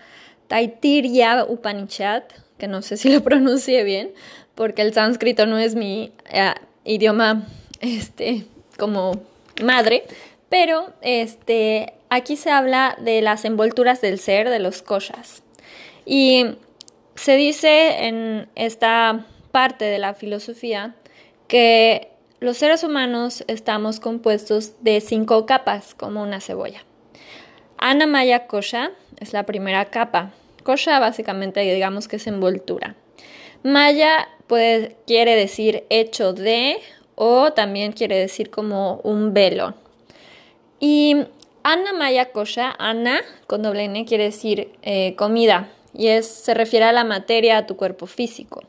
Taitirya 0.47 1.45
Upanishad, 1.47 2.23
que 2.57 2.67
no 2.67 2.81
sé 2.81 2.97
si 2.97 3.13
lo 3.13 3.23
pronuncie 3.23 3.83
bien, 3.83 4.13
porque 4.55 4.81
el 4.81 4.95
sánscrito 4.95 5.45
no 5.45 5.59
es 5.59 5.75
mi 5.75 6.11
eh, 6.31 6.55
idioma 6.85 7.45
este, 7.81 8.47
como 8.79 9.21
madre, 9.63 10.03
pero 10.49 10.91
este, 11.01 11.93
aquí 12.09 12.35
se 12.35 12.49
habla 12.49 12.97
de 12.99 13.21
las 13.21 13.45
envolturas 13.45 14.01
del 14.01 14.17
ser, 14.17 14.49
de 14.49 14.57
los 14.57 14.81
koshas. 14.81 15.43
Y 16.03 16.55
se 17.13 17.35
dice 17.35 18.07
en 18.07 18.49
esta 18.55 19.23
parte 19.51 19.85
de 19.85 19.99
la 19.99 20.15
filosofía 20.15 20.95
que 21.47 22.12
los 22.43 22.57
seres 22.57 22.83
humanos 22.83 23.45
estamos 23.47 24.01
compuestos 24.01 24.73
de 24.81 25.00
cinco 25.00 25.45
capas, 25.45 25.95
como 25.95 26.21
una 26.21 26.41
cebolla. 26.41 26.83
Anamaya 27.77 28.47
Kosha 28.47 28.91
es 29.21 29.31
la 29.31 29.43
primera 29.43 29.85
capa. 29.85 30.33
Kosha 30.63 31.00
básicamente 31.00 31.62
digamos 31.62 32.09
que 32.09 32.17
es 32.17 32.27
envoltura. 32.27 32.97
Maya 33.63 34.27
quiere 35.07 35.38
decir 35.38 35.85
hecho 35.89 36.33
de 36.33 36.79
o 37.15 37.53
también 37.53 37.93
quiere 37.93 38.17
decir 38.17 38.50
como 38.50 39.00
un 39.03 39.33
velo. 39.33 39.75
Y 40.81 41.15
Ana 41.63 41.93
Maya 41.93 42.33
Kosha, 42.33 42.75
Ana 42.77 43.21
con 43.47 43.62
doble 43.62 43.85
N 43.85 44.03
quiere 44.03 44.25
decir 44.25 44.69
eh, 44.81 45.15
comida 45.15 45.69
y 45.93 46.09
se 46.23 46.53
refiere 46.53 46.85
a 46.85 46.91
la 46.91 47.05
materia, 47.05 47.59
a 47.59 47.67
tu 47.67 47.77
cuerpo 47.77 48.05
físico. 48.05 48.63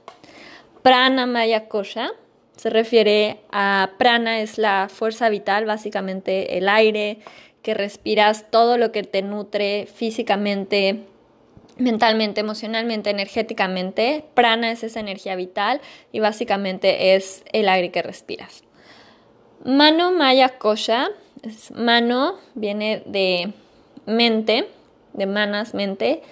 Prana 0.83 1.27
Maya 1.27 1.69
Kosha 1.69 2.13
se 2.57 2.71
refiere 2.71 3.41
a 3.51 3.91
prana, 3.99 4.41
es 4.41 4.59
la 4.59 4.89
fuerza 4.89 5.29
vital, 5.29 5.65
básicamente 5.65 6.59
el 6.59 6.69
aire 6.69 7.19
que 7.63 7.75
respiras, 7.75 8.51
todo 8.51 8.77
lo 8.79 8.93
que 8.93 9.03
te 9.03 9.23
nutre 9.23 9.89
físicamente, 9.93 11.01
mentalmente, 11.79 12.41
emocionalmente, 12.41 13.11
energéticamente. 13.11 14.25
Prana 14.35 14.71
es 14.71 14.85
esa 14.85 15.01
energía 15.01 15.35
vital 15.35 15.81
y 16.13 16.21
básicamente 16.21 17.17
es 17.17 17.43
el 17.53 17.69
aire 17.69 17.91
que 17.91 18.03
respiras. 18.03 18.65
Mano 19.65 20.13
Maya 20.13 20.59
Kosha, 20.59 21.09
es 21.43 21.71
mano, 21.71 22.39
viene 22.55 23.03
de 23.07 23.53
mente, 24.07 24.69
de 25.15 25.27
manas, 25.27 25.73
mente, 25.73 26.23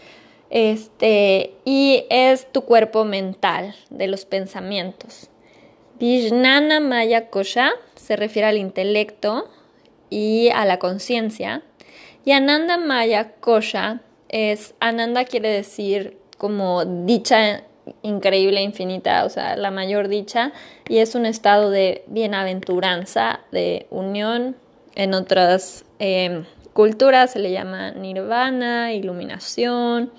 este, 0.50 1.54
y 1.64 2.04
es 2.10 2.50
tu 2.52 2.62
cuerpo 2.62 3.04
mental, 3.04 3.74
de 3.88 4.06
los 4.06 4.26
pensamientos. 4.26 5.30
Vijnana 6.02 6.80
Maya 6.80 7.30
Kosha 7.30 7.74
se 7.94 8.16
refiere 8.16 8.48
al 8.48 8.56
intelecto 8.56 9.48
y 10.10 10.48
a 10.48 10.64
la 10.64 10.80
conciencia. 10.80 11.62
Y 12.24 12.32
Ananda 12.32 12.76
Maya 12.76 13.34
Kosha 13.38 14.00
es, 14.28 14.74
Ananda 14.80 15.24
quiere 15.24 15.50
decir 15.50 16.18
como 16.38 16.84
dicha 16.84 17.62
increíble, 18.02 18.62
infinita, 18.62 19.24
o 19.24 19.30
sea, 19.30 19.54
la 19.54 19.70
mayor 19.70 20.08
dicha, 20.08 20.50
y 20.88 20.98
es 20.98 21.14
un 21.14 21.24
estado 21.24 21.70
de 21.70 22.02
bienaventuranza, 22.08 23.38
de 23.52 23.86
unión. 23.90 24.56
En 24.96 25.14
otras 25.14 25.84
em, 26.00 26.46
culturas 26.72 27.30
se 27.30 27.38
le 27.38 27.52
llama 27.52 27.92
nirvana, 27.92 28.92
iluminación, 28.92 30.10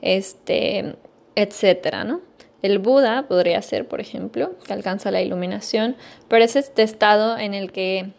este, 0.00 0.96
etcétera, 1.34 2.04
¿no? 2.04 2.27
El 2.62 2.78
Buda 2.78 3.26
podría 3.28 3.62
ser, 3.62 3.86
por 3.86 4.00
ejemplo, 4.00 4.52
que 4.66 4.72
alcanza 4.72 5.10
la 5.10 5.22
iluminación, 5.22 5.96
pero 6.28 6.44
es 6.44 6.56
este 6.56 6.82
estado 6.82 7.38
en 7.38 7.54
el 7.54 7.70
que 7.70 8.10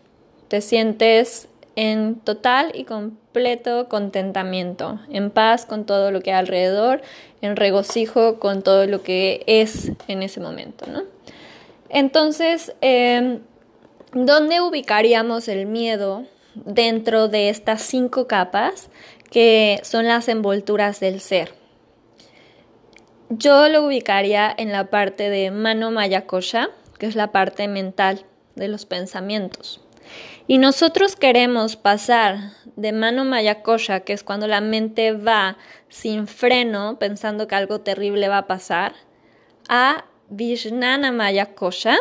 te 0.48 0.62
sientes 0.62 1.50
en 1.76 2.16
total 2.16 2.72
y 2.74 2.84
completo 2.84 3.88
contentamiento, 3.90 5.00
en 5.10 5.30
paz 5.30 5.66
con 5.66 5.86
todo 5.86 6.12
lo 6.12 6.22
que 6.22 6.32
hay 6.32 6.40
alrededor, 6.40 7.02
en 7.42 7.56
regocijo 7.56 8.40
con 8.40 8.64
todo 8.64 8.86
lo 8.86 9.02
que 9.02 9.44
es 9.48 9.92
en 10.08 10.24
ese 10.24 10.40
momento, 10.40 10.86
¿no? 10.88 11.04
Entonces, 11.90 12.74
em, 12.82 13.40
¿dónde 14.14 14.62
ubicaríamos 14.62 15.48
el 15.48 15.66
miedo 15.66 16.26
dentro 16.54 17.28
de 17.28 17.50
estas 17.50 17.82
cinco 17.82 18.28
capas 18.28 18.90
que 19.32 19.80
son 19.84 20.06
las 20.06 20.28
envolturas 20.28 21.00
del 21.00 21.20
ser? 21.20 21.59
Yo 23.30 23.70
lo 23.70 23.86
ubicaría 23.86 24.54
en 24.58 24.72
la 24.72 24.90
parte 24.90 25.30
de 25.30 25.52
mano 25.52 25.92
maya 25.92 26.26
kosha, 26.26 26.70
que 26.98 27.06
es 27.06 27.16
la 27.16 27.32
parte 27.32 27.68
mental 27.68 28.26
de 28.56 28.68
los 28.68 28.88
pensamientos. 28.88 29.82
Y 30.48 30.58
nosotros 30.58 31.16
queremos 31.16 31.76
pasar 31.76 32.54
de 32.76 32.92
mano 32.92 33.26
maya 33.26 33.62
kosha, 33.62 34.00
que 34.00 34.14
es 34.14 34.24
cuando 34.24 34.48
la 34.48 34.62
mente 34.62 35.12
va 35.12 35.58
sin 35.90 36.26
freno 36.28 36.98
pensando 36.98 37.48
que 37.48 37.54
algo 37.54 37.82
terrible 37.82 38.30
va 38.30 38.40
a 38.40 38.48
pasar, 38.48 38.94
a 39.68 40.06
Vijnana 40.30 41.12
Maya 41.12 41.54
Kosha, 41.54 41.98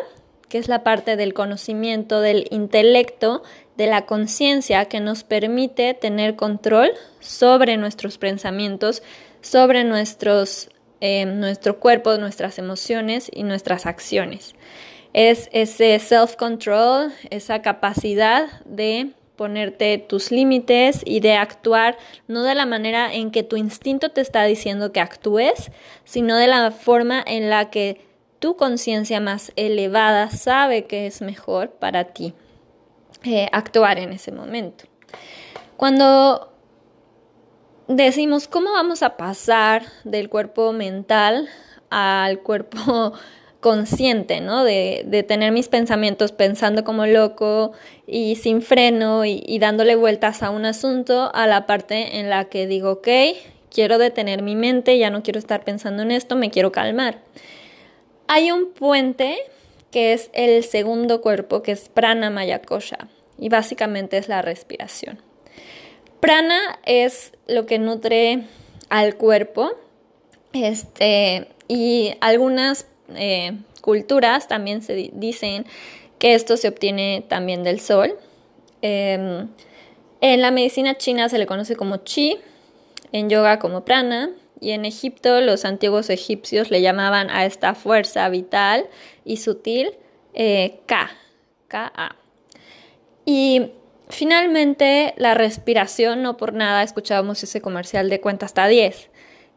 que 0.49 0.57
es 0.57 0.69
la 0.69 0.83
parte 0.83 1.17
del 1.17 1.35
conocimiento, 1.35 2.21
del 2.23 2.47
intelecto, 2.51 3.43
de 3.77 3.87
la 3.87 4.07
conciencia 4.07 4.87
que 4.87 5.01
nos 5.01 5.25
permite 5.25 5.93
tener 5.93 6.37
control 6.37 6.91
sobre 7.21 7.77
nuestros 7.77 8.17
pensamientos, 8.17 9.03
sobre 9.43 9.85
nuestros 9.85 10.71
nuestro 11.01 11.79
cuerpo, 11.79 12.17
nuestras 12.17 12.59
emociones 12.59 13.31
y 13.33 13.45
nuestras 13.45 13.87
acciones. 13.87 14.55
Es 15.13 15.49
ese 15.53 15.99
self-control, 15.99 17.13
esa 17.31 17.63
capacidad 17.63 18.63
de 18.65 19.13
ponerte 19.37 19.99
tus 19.99 20.31
límites 20.31 21.01
y 21.05 21.21
de 21.21 21.35
actuar 21.35 21.97
no 22.27 22.43
de 22.43 22.55
la 22.55 22.67
manera 22.67 23.15
en 23.15 23.31
que 23.31 23.45
tu 23.45 23.57
instinto 23.57 24.11
te 24.11 24.21
está 24.21 24.45
diciendo 24.45 24.93
que 24.93 25.01
actúes, 25.01 25.71
sino 26.05 26.37
de 26.37 26.49
la 26.49 26.73
forma 26.73 27.23
en 27.25 27.49
la 27.49 27.71
que 27.71 28.05
tu 28.41 28.57
conciencia 28.57 29.21
más 29.21 29.53
elevada 29.57 30.31
sabe 30.31 30.85
que 30.85 31.07
es 31.07 31.23
mejor 31.23 31.71
para 31.71 32.05
ti 32.05 32.35
eh, 33.25 33.49
actuar 33.53 33.99
en 33.99 34.13
ese 34.13 34.33
momento. 34.33 34.85
Cuando 35.77 36.48
decimos, 37.89 38.49
¿cómo 38.49 38.73
vamos 38.73 39.03
a 39.03 39.17
pasar 39.17 39.83
del 40.05 40.29
cuerpo 40.29 40.73
mental 40.73 41.49
al 41.91 42.41
cuerpo 42.41 43.15
consciente, 43.61 44.41
¿no? 44.41 44.63
De, 44.63 45.25
tener 45.27 45.53
mis 45.53 45.69
pensamientos 45.69 46.33
pensando 46.33 46.85
como 46.85 47.07
loco 47.07 47.73
y 48.07 48.37
sin 48.37 48.63
freno 48.63 49.25
y, 49.25 49.59
dándole 49.59 49.97
vueltas 49.97 50.43
a 50.43 50.51
un 50.51 50.65
asunto 50.65 51.31
a 51.35 51.47
la 51.47 51.67
parte 51.67 52.19
en 52.19 52.31
la 52.31 52.45
que 52.45 52.67
digo, 52.67 52.93
ok, 52.93 53.09
quiero 53.71 53.99
detener 53.99 54.43
mi 54.43 54.55
mente, 54.55 54.99
ya 54.99 55.11
no 55.11 55.23
quiero 55.23 55.39
estar 55.39 55.65
pensando 55.65 56.03
en 56.03 56.11
esto, 56.11 56.37
me 56.37 56.51
quiero 56.51 56.71
calmar. 56.71 57.19
Hay 58.29 58.53
un 58.53 58.73
puente 58.73 59.39
que 59.91 60.13
es 60.13 60.31
el 60.35 60.63
segundo 60.63 61.23
cuerpo, 61.23 61.63
que 61.63 61.73
es 61.73 61.89
prana 61.89 62.29
maya 62.29 62.61
kosha, 62.61 63.09
y 63.39 63.49
básicamente 63.49 64.19
es 64.19 64.29
la 64.29 64.43
respiración. 64.43 65.28
Prana 66.21 66.79
es 66.85 67.33
lo 67.47 67.67
que 67.67 67.79
nutre 67.79 68.45
al 68.89 69.17
cuerpo. 69.17 69.71
Este, 70.53 71.49
y 71.69 72.15
algunas 72.21 72.87
eh, 73.15 73.59
culturas 73.81 74.49
también 74.49 74.83
se 74.83 75.11
dicen 75.13 75.67
que 76.19 76.35
esto 76.35 76.57
se 76.57 76.69
obtiene 76.69 77.25
también 77.29 77.63
del 77.63 77.81
sol. 77.81 78.17
Em, 78.83 79.49
en 80.21 80.43
la 80.43 80.51
medicina 80.51 80.97
china 80.97 81.29
se 81.29 81.39
le 81.39 81.47
conoce 81.47 81.77
como 81.77 81.99
chi, 81.99 82.39
en 83.13 83.31
yoga 83.31 83.59
como 83.59 83.85
prana, 83.85 84.31
y 84.61 84.73
en 84.73 84.85
Egipto 84.85 85.41
los 85.41 85.65
antiguos 85.65 86.11
egipcios 86.11 86.71
le 86.71 86.83
llamaban 86.83 87.31
a 87.31 87.47
esta 87.47 87.75
fuerza 87.75 88.29
vital 88.29 88.87
y 89.25 89.37
sutil 89.37 89.93
eh, 90.35 90.81
Ka, 90.87 91.11
Ka-A. 91.69 92.17
Y 93.25 93.71
Finalmente, 94.11 95.15
la 95.17 95.35
respiración, 95.35 96.23
no 96.23 96.37
por 96.37 96.55
nada 96.55 96.83
escuchábamos 96.83 97.43
ese 97.43 97.61
comercial 97.61 98.09
de 98.09 98.21
cuenta 98.21 98.47
hasta 98.47 98.67
10. 98.67 99.11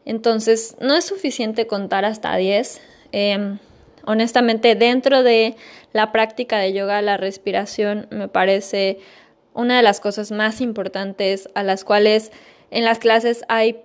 Entonces, 0.04 0.76
no 0.80 0.94
es 0.94 1.04
suficiente 1.04 1.66
contar 1.66 2.04
hasta 2.04 2.36
10. 2.36 2.80
Em, 3.12 3.58
honestamente, 4.04 4.74
dentro 4.74 5.22
de 5.22 5.56
la 5.92 6.12
práctica 6.12 6.58
de 6.58 6.72
yoga, 6.72 7.00
la 7.02 7.16
respiración 7.16 8.08
me 8.10 8.28
parece 8.28 8.98
una 9.54 9.76
de 9.76 9.82
las 9.82 10.00
cosas 10.00 10.30
más 10.32 10.60
importantes 10.60 11.48
a 11.54 11.62
las 11.62 11.84
cuales 11.84 12.30
en 12.70 12.84
las 12.84 12.98
clases 12.98 13.44
hay 13.48 13.82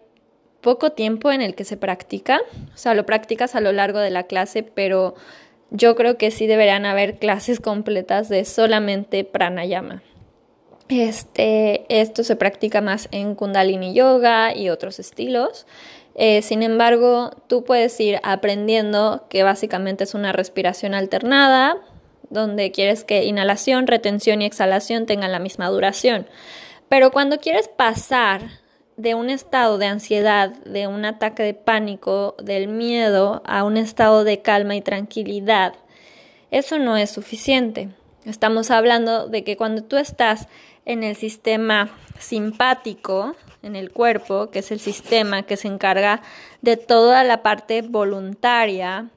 poco 0.61 0.91
tiempo 0.91 1.31
en 1.31 1.41
el 1.41 1.55
que 1.55 1.65
se 1.65 1.77
practica. 1.77 2.41
O 2.73 2.77
sea, 2.77 2.93
lo 2.93 3.05
practicas 3.05 3.55
a 3.55 3.61
lo 3.61 3.71
largo 3.71 3.99
de 3.99 4.09
la 4.09 4.23
clase, 4.23 4.63
pero 4.63 5.15
yo 5.69 5.95
creo 5.95 6.17
que 6.17 6.31
sí 6.31 6.47
deberían 6.47 6.85
haber 6.85 7.19
clases 7.19 7.59
completas 7.59 8.27
de 8.27 8.43
solamente 8.43 9.23
pranayama. 9.23 10.01
Este, 10.89 11.85
esto 11.89 12.23
se 12.23 12.35
practica 12.35 12.81
más 12.81 13.09
en 13.11 13.35
Kundalini 13.35 13.93
Yoga 13.93 14.55
y 14.55 14.69
otros 14.69 14.99
estilos. 14.99 15.65
Eh, 16.15 16.41
sin 16.41 16.63
embargo, 16.63 17.31
tú 17.47 17.63
puedes 17.63 17.99
ir 17.99 18.19
aprendiendo 18.23 19.25
que 19.29 19.43
básicamente 19.43 20.05
es 20.05 20.13
una 20.13 20.31
respiración 20.31 20.93
alternada, 20.93 21.77
donde 22.29 22.71
quieres 22.71 23.03
que 23.03 23.25
inhalación, 23.25 23.87
retención 23.87 24.41
y 24.41 24.45
exhalación 24.45 25.05
tengan 25.05 25.31
la 25.31 25.39
misma 25.39 25.67
duración. 25.67 26.25
Pero 26.89 27.11
cuando 27.11 27.39
quieres 27.39 27.67
pasar 27.67 28.41
de 28.95 29.13
un 29.13 29.29
estado 29.29 29.77
de 29.77 29.85
ansiedad, 29.85 30.49
de 30.65 30.87
un 30.87 31.05
ataque 31.05 31.43
de 31.43 31.53
pánico, 31.53 32.35
del 32.41 32.67
miedo, 32.67 33.43
a 33.45 33.63
un 33.63 33.77
estado 33.77 34.23
de 34.23 34.41
calma 34.41 34.75
y 34.75 34.81
tranquilidad, 34.81 35.73
eso 36.49 36.79
no 36.79 36.97
es 36.97 37.11
suficiente. 37.11 37.89
Estamos 38.25 38.71
hablando 38.71 39.27
de 39.27 39.43
que 39.43 39.55
cuando 39.55 39.83
tú 39.83 39.97
estás 39.97 40.47
en 40.87 41.03
el 41.03 41.17
sistema 41.17 41.89
simpático, 42.17 43.35
en 43.61 43.75
el 43.75 43.91
cuerpo, 43.91 44.49
que 44.49 44.59
es 44.59 44.71
el 44.71 44.79
sistema 44.79 45.43
que 45.43 45.57
se 45.57 45.67
encarga 45.67 46.21
de 46.61 46.77
toda 46.77 47.25
la 47.25 47.43
parte 47.43 47.81
voluntaria, 47.81 49.09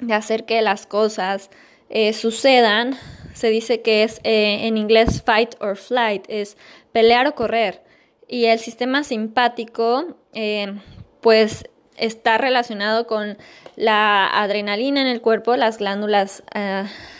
de 0.00 0.14
hacer 0.14 0.44
que 0.44 0.60
las 0.62 0.84
cosas 0.86 1.48
eh, 1.88 2.12
sucedan. 2.12 2.98
Se 3.34 3.50
dice 3.50 3.82
que 3.82 4.02
es 4.02 4.18
eh, 4.24 4.66
en 4.66 4.76
inglés 4.76 5.22
fight 5.22 5.54
or 5.60 5.76
flight, 5.76 6.24
es 6.28 6.56
pelear 6.90 7.28
o 7.28 7.36
correr. 7.36 7.84
Y 8.26 8.46
el 8.46 8.58
sistema 8.58 9.04
simpático, 9.04 10.16
eh, 10.32 10.74
pues 11.20 11.70
está 11.96 12.36
relacionado 12.36 13.06
con 13.06 13.38
la 13.76 14.26
adrenalina 14.26 15.02
en 15.02 15.06
el 15.06 15.20
cuerpo, 15.20 15.56
las 15.56 15.78
glándulas 15.78 16.42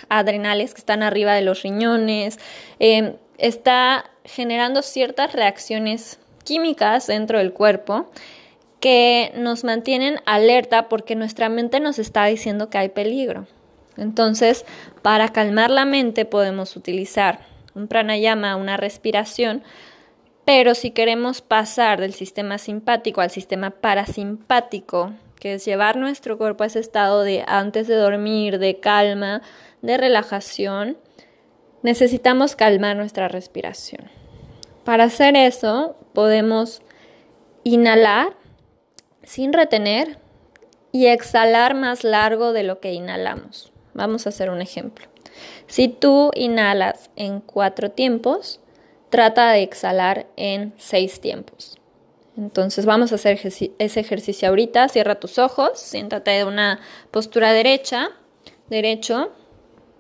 adrenales 0.09 0.75
que 0.75 0.81
están 0.81 1.03
arriba 1.03 1.35
de 1.35 1.43
los 1.43 1.63
riñones, 1.63 2.39
está 3.39 4.11
generando 4.25 4.83
ciertas 4.83 5.33
reacciones 5.33 6.19
químicas 6.45 7.07
dentro 7.07 7.39
del 7.39 7.53
cuerpo 7.53 8.11
que 8.81 9.33
nos 9.37 9.65
mantienen 9.65 10.21
alerta 10.27 10.89
porque 10.89 11.17
nuestra 11.17 11.49
mente 11.49 11.81
nos 11.81 11.99
está 11.99 12.25
diciendo 12.27 12.71
que 12.71 12.79
hay 12.79 12.89
peligro. 12.91 13.47
Entonces, 13.97 14.65
para 15.03 15.31
calmar 15.31 15.71
la 15.71 15.85
mente 15.85 16.25
podemos 16.25 16.77
utilizar 16.77 17.41
un 17.75 17.89
pranayama, 17.89 18.57
una 18.57 18.77
respiración, 18.77 19.63
pero 20.45 20.75
si 20.75 20.91
queremos 20.91 21.41
pasar 21.43 22.01
del 22.01 22.15
sistema 22.15 22.59
simpático 22.59 23.21
al 23.21 23.31
sistema 23.31 23.71
parasimpático, 23.71 25.13
que 25.41 25.55
es 25.55 25.65
llevar 25.65 25.97
nuestro 25.97 26.39
cuerpo 26.39 26.65
a 26.65 26.69
ese 26.69 26.79
estado 26.79 27.23
de 27.23 27.45
antes 27.47 27.89
de 27.89 27.97
dormir, 27.97 28.59
de 28.59 28.79
calma, 28.79 29.43
de 29.83 29.97
relajación, 29.97 30.97
necesitamos 31.87 32.57
calmar 32.57 32.97
nuestra 32.97 33.29
respiración. 33.29 34.11
Para 34.83 35.05
hacer 35.05 35.37
eso, 35.37 35.95
podemos 36.15 36.83
inhalar 37.63 38.37
sin 39.23 39.53
retener 39.53 40.19
y 40.91 41.07
exhalar 41.07 41.77
más 41.77 42.03
largo 42.03 42.53
de 42.53 42.65
lo 42.65 42.81
que 42.81 42.93
inhalamos. 42.93 43.73
Vamos 43.95 44.27
a 44.27 44.31
hacer 44.31 44.51
un 44.51 44.63
ejemplo. 44.63 45.07
Si 45.69 45.87
tú 45.87 46.33
inhalas 46.35 47.09
en 47.15 47.41
cuatro 47.41 47.93
tiempos, 47.93 48.59
trata 49.09 49.53
de 49.53 49.63
exhalar 49.63 50.27
en 50.37 50.75
seis 50.79 51.21
tiempos. 51.21 51.79
Entonces 52.37 52.85
vamos 52.85 53.13
a 53.13 53.15
hacer 53.15 53.39
ese 53.79 54.01
ejercicio 54.01 54.49
ahorita. 54.49 54.89
Cierra 54.89 55.21
tus 55.21 55.39
ojos, 55.39 55.79
siéntate 55.79 56.33
de 56.33 56.45
una 56.45 56.81
postura 57.13 57.53
derecha, 57.53 58.09
derecho. 58.69 59.31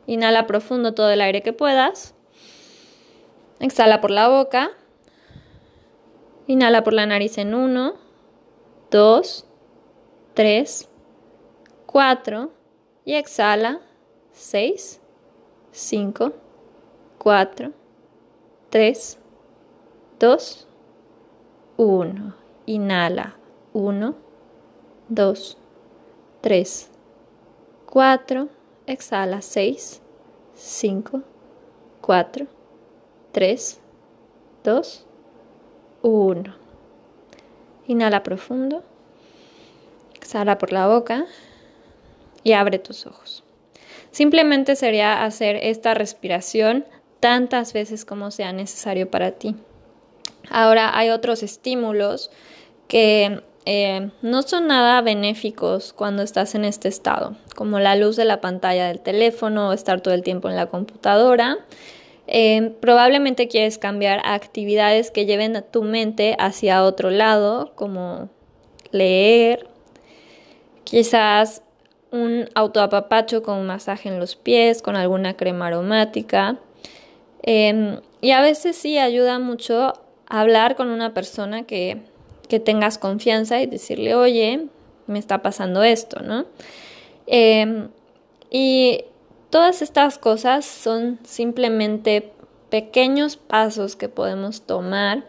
Inhala 0.06 0.46
profundo 0.46 0.94
todo 0.94 1.10
el 1.10 1.20
aire 1.20 1.42
que 1.42 1.52
puedas. 1.52 2.14
Exhala 3.60 4.00
por 4.00 4.10
la 4.10 4.28
boca. 4.28 4.70
Inhala 6.46 6.84
por 6.84 6.92
la 6.92 7.06
nariz 7.06 7.38
en 7.38 7.54
1, 7.54 7.94
2, 8.90 9.46
3, 10.34 10.88
4 11.86 12.50
y 13.04 13.14
exhala 13.14 13.80
6, 14.32 15.00
5, 15.72 16.32
4, 17.18 17.72
3, 18.70 19.18
2, 20.20 20.68
1. 21.78 22.34
Inhala 22.66 23.36
1, 23.72 24.14
2, 25.08 25.58
3, 26.42 26.90
4. 27.86 28.55
Exhala 28.86 29.42
6, 29.42 30.00
5, 30.54 31.22
4, 32.00 32.46
3, 33.32 33.80
2, 34.62 35.06
1. 36.02 36.54
Inhala 37.88 38.22
profundo. 38.22 38.84
Exhala 40.14 40.58
por 40.58 40.72
la 40.72 40.86
boca 40.86 41.26
y 42.44 42.52
abre 42.52 42.78
tus 42.78 43.06
ojos. 43.06 43.42
Simplemente 44.12 44.76
sería 44.76 45.24
hacer 45.24 45.56
esta 45.56 45.94
respiración 45.94 46.86
tantas 47.18 47.72
veces 47.72 48.04
como 48.04 48.30
sea 48.30 48.52
necesario 48.52 49.10
para 49.10 49.32
ti. 49.32 49.56
Ahora 50.48 50.96
hay 50.96 51.10
otros 51.10 51.42
estímulos 51.42 52.30
que 52.86 53.42
eh, 53.66 54.10
no 54.22 54.42
son 54.42 54.68
nada 54.68 55.00
benéficos 55.02 55.92
cuando 55.92 56.22
estás 56.22 56.54
en 56.54 56.64
este 56.64 56.88
estado, 56.88 57.36
como 57.56 57.80
la 57.80 57.96
luz 57.96 58.14
de 58.14 58.24
la 58.24 58.40
pantalla 58.40 58.86
del 58.86 59.00
teléfono 59.00 59.68
o 59.68 59.72
estar 59.72 60.00
todo 60.00 60.14
el 60.14 60.22
tiempo 60.22 60.48
en 60.48 60.54
la 60.54 60.66
computadora. 60.66 61.58
Eh, 62.28 62.76
probablemente 62.80 63.48
quieres 63.48 63.76
cambiar 63.76 64.20
actividades 64.24 65.10
que 65.10 65.26
lleven 65.26 65.56
a 65.56 65.62
tu 65.62 65.82
mente 65.82 66.36
hacia 66.38 66.84
otro 66.84 67.10
lado, 67.10 67.72
como 67.74 68.28
leer, 68.92 69.68
quizás 70.84 71.62
un 72.12 72.48
autoapapacho 72.54 73.42
con 73.42 73.66
masaje 73.66 74.08
en 74.08 74.20
los 74.20 74.36
pies, 74.36 74.80
con 74.80 74.94
alguna 74.94 75.36
crema 75.36 75.66
aromática. 75.66 76.56
Em, 77.42 78.00
y 78.20 78.30
a 78.30 78.40
veces 78.42 78.76
sí 78.76 78.98
ayuda 78.98 79.40
mucho 79.40 79.92
hablar 80.28 80.76
con 80.76 80.88
una 80.88 81.14
persona 81.14 81.64
que, 81.64 82.02
que, 82.48 82.60
tengas 82.60 82.98
confianza 82.98 83.60
y 83.60 83.66
decirle, 83.66 84.14
oye, 84.14 84.68
me 85.06 85.18
está 85.18 85.42
pasando 85.42 85.82
esto, 85.82 86.20
¿no? 86.22 86.46
Em, 87.26 87.88
y 88.50 89.04
todas 89.50 89.82
estas 89.82 90.18
cosas 90.18 90.64
son 90.64 91.18
simplemente 91.24 92.32
pequeños 92.70 93.36
pasos 93.36 93.96
que 93.96 94.08
podemos 94.08 94.62
tomar 94.62 95.24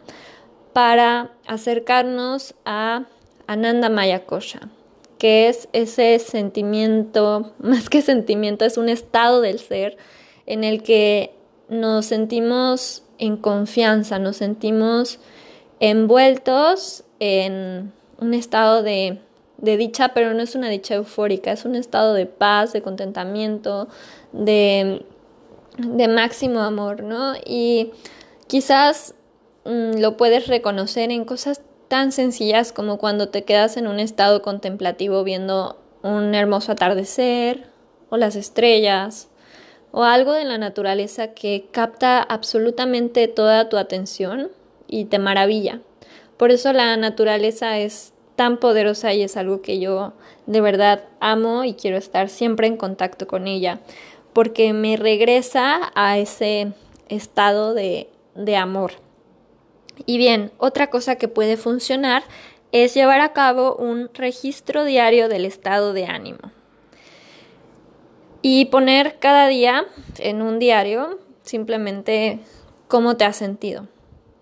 para 0.74 1.32
acercarnos 1.48 2.56
a 2.66 3.06
Ananda 3.48 3.90
Maya 3.90 4.26
Kosha, 4.26 4.70
que 5.18 5.48
es 5.48 5.70
ese 5.74 6.20
sentimiento, 6.20 7.54
más 7.60 7.90
que 7.90 8.02
sentimiento, 8.02 8.66
es 8.66 8.78
un 8.78 8.90
estado 8.90 9.42
del 9.42 9.60
ser 9.60 9.98
en 10.46 10.64
el 10.64 10.84
que 10.84 11.34
nos 11.70 12.06
sentimos 12.06 13.04
en 13.18 13.38
confianza, 13.38 14.20
nos 14.20 14.38
sentimos 14.38 15.20
envueltos 15.80 17.04
en 17.20 17.94
un 18.20 18.34
estado 18.34 18.84
de, 18.84 19.20
de, 19.58 19.78
dicha, 19.78 20.10
pero 20.10 20.34
no 20.34 20.42
es 20.42 20.56
una 20.56 20.70
dicha 20.70 20.96
eufórica, 20.96 21.52
es 21.52 21.66
un 21.66 21.76
estado 21.76 22.14
de 22.14 22.26
paz, 22.26 22.74
de 22.74 22.82
contentamiento, 22.82 23.88
de, 24.32 25.06
de 25.78 26.08
máximo 26.08 26.62
amor, 26.62 27.04
¿no? 27.04 27.34
Y 27.46 27.92
quizás 28.48 29.16
mm, 29.66 30.00
lo 30.00 30.18
puedes 30.18 30.48
reconocer 30.48 31.12
en 31.12 31.26
cosas 31.26 31.62
tan 31.88 32.12
sencillas 32.12 32.72
como 32.72 32.98
cuando 32.98 33.30
te 33.30 33.44
quedas 33.44 33.78
en 33.78 33.88
un 33.88 34.00
estado 34.00 34.42
contemplativo 34.42 35.24
viendo 35.24 35.78
un 36.04 36.36
hermoso 36.36 36.72
atardecer 36.72 37.70
o 38.10 38.18
las 38.18 38.36
estrellas 38.36 39.30
o 39.92 40.04
algo 40.04 40.34
de 40.34 40.44
la 40.44 40.58
naturaleza 40.58 41.34
que 41.34 41.68
capta 41.72 42.22
absolutamente 42.22 43.28
toda 43.28 43.70
tu 43.70 43.78
atención 43.78 44.52
y 44.88 45.06
te 45.06 45.20
maravilla. 45.20 45.82
Por 46.38 46.52
eso 46.52 46.74
la 46.74 46.96
naturaleza 46.98 47.78
es 47.80 48.14
tan 48.36 48.58
poderosa 48.58 49.14
y 49.14 49.24
es 49.24 49.36
algo 49.36 49.62
que 49.62 49.80
yo 49.80 50.14
de 50.46 50.62
verdad 50.62 51.06
amo 51.20 51.64
y 51.64 51.74
quiero 51.74 51.98
estar 51.98 52.30
siempre 52.30 52.68
en 52.68 52.78
contacto 52.78 53.28
con 53.28 53.48
ella, 53.48 53.80
porque 54.34 54.74
me 54.74 54.96
regresa 54.96 55.92
a 55.96 56.18
ese 56.20 56.74
estado 57.10 57.74
de, 57.74 58.10
de 58.36 58.56
amor. 58.56 58.92
Y 60.06 60.20
bien, 60.20 60.52
otra 60.60 60.92
cosa 60.92 61.16
que 61.16 61.28
puede 61.28 61.58
funcionar 61.58 62.24
es 62.72 62.94
llevar 62.94 63.22
a 63.22 63.34
cabo 63.34 63.76
un 63.76 64.10
registro 64.14 64.84
diario 64.84 65.30
del 65.30 65.46
estado 65.46 65.94
de 65.94 66.06
ánimo. 66.06 66.52
Y 68.44 68.66
poner 68.66 69.18
cada 69.20 69.48
día 69.48 69.86
en 70.20 70.44
un 70.44 70.60
diario 70.60 71.18
simplemente 71.42 72.40
cómo 72.88 73.18
te 73.18 73.26
has 73.26 73.36
sentido. 73.36 73.88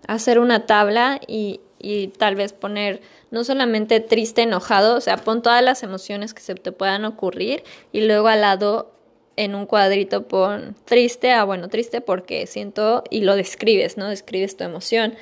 Hacer 0.06 0.38
una 0.38 0.66
tabla 0.66 1.20
y, 1.26 1.60
y 1.78 2.08
tal 2.08 2.36
vez 2.36 2.52
poner 2.52 3.00
no 3.30 3.44
solamente 3.44 4.00
triste, 4.00 4.42
enojado, 4.42 4.96
o 4.96 5.00
sea, 5.00 5.16
pon 5.16 5.42
todas 5.42 5.62
las 5.62 5.82
emociones 5.82 6.32
que 6.32 6.42
se 6.42 6.54
te 6.54 6.72
puedan 6.72 7.04
ocurrir 7.04 7.64
y 7.92 8.02
luego 8.02 8.28
al 8.28 8.40
lado 8.40 8.96
en 9.36 9.54
un 9.54 9.66
cuadrito 9.66 10.26
pon 10.26 10.74
triste, 10.84 11.32
ah 11.32 11.44
bueno, 11.44 11.68
triste 11.68 12.00
porque 12.00 12.46
siento 12.46 13.04
y 13.10 13.20
lo 13.20 13.36
describes, 13.36 13.96
¿no? 13.96 14.08
Describes 14.08 14.56
tu 14.56 14.64
emoción. 14.64 15.14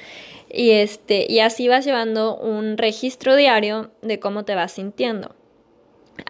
Y 0.48 0.70
este 0.70 1.26
y 1.28 1.40
así 1.40 1.68
vas 1.68 1.84
llevando 1.84 2.36
un 2.36 2.78
registro 2.78 3.34
diario 3.34 3.90
de 4.02 4.20
cómo 4.20 4.44
te 4.44 4.54
vas 4.54 4.72
sintiendo. 4.72 5.34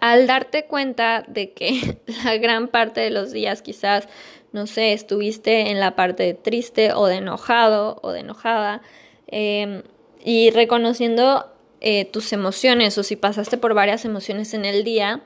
Al 0.01 0.25
darte 0.25 0.65
cuenta 0.65 1.23
de 1.27 1.51
que 1.53 1.99
la 2.23 2.37
gran 2.37 2.67
parte 2.69 3.01
de 3.01 3.11
los 3.11 3.31
días 3.31 3.61
quizás, 3.61 4.07
no 4.55 4.67
sé, 4.67 4.93
estuviste 4.93 5.69
en 5.69 5.81
la 5.81 5.97
parte 5.97 6.33
triste 6.33 6.93
o 6.93 7.07
de 7.07 7.15
enojado 7.15 7.99
o 8.01 8.11
de 8.13 8.21
enojada, 8.21 8.81
em, 9.27 9.83
y 10.23 10.49
reconociendo 10.49 11.51
eh, 11.81 12.05
tus 12.05 12.31
emociones 12.31 12.97
o 12.97 13.03
si 13.03 13.17
pasaste 13.17 13.57
por 13.57 13.73
varias 13.73 14.05
emociones 14.05 14.53
en 14.53 14.63
el 14.63 14.85
día, 14.85 15.21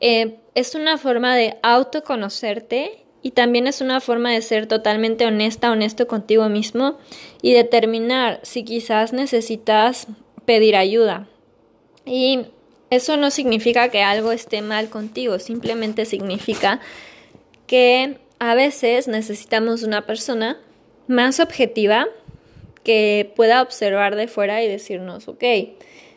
eh, 0.00 0.38
es 0.54 0.74
una 0.74 0.96
forma 0.96 1.36
de 1.36 1.58
autoconocerte 1.62 3.04
y 3.20 3.32
también 3.32 3.66
es 3.66 3.82
una 3.82 4.00
forma 4.00 4.32
de 4.32 4.40
ser 4.40 4.66
totalmente 4.66 5.26
honesta, 5.26 5.70
honesto 5.70 6.06
contigo 6.06 6.48
mismo 6.48 6.96
y 7.42 7.52
determinar 7.52 8.40
si 8.42 8.64
quizás 8.64 9.12
necesitas 9.12 10.06
pedir 10.46 10.76
ayuda. 10.76 11.28
Y 12.06 12.46
eso 12.88 13.18
no 13.18 13.30
significa 13.30 13.90
que 13.90 14.02
algo 14.02 14.32
esté 14.32 14.62
mal 14.62 14.88
contigo, 14.88 15.38
simplemente 15.40 16.06
significa 16.06 16.80
que 17.66 18.18
a 18.38 18.54
veces 18.54 19.08
necesitamos 19.08 19.82
una 19.82 20.06
persona 20.06 20.58
más 21.08 21.40
objetiva 21.40 22.06
que 22.82 23.32
pueda 23.34 23.62
observar 23.62 24.16
de 24.16 24.28
fuera 24.28 24.62
y 24.62 24.68
decirnos, 24.68 25.28
ok, 25.28 25.44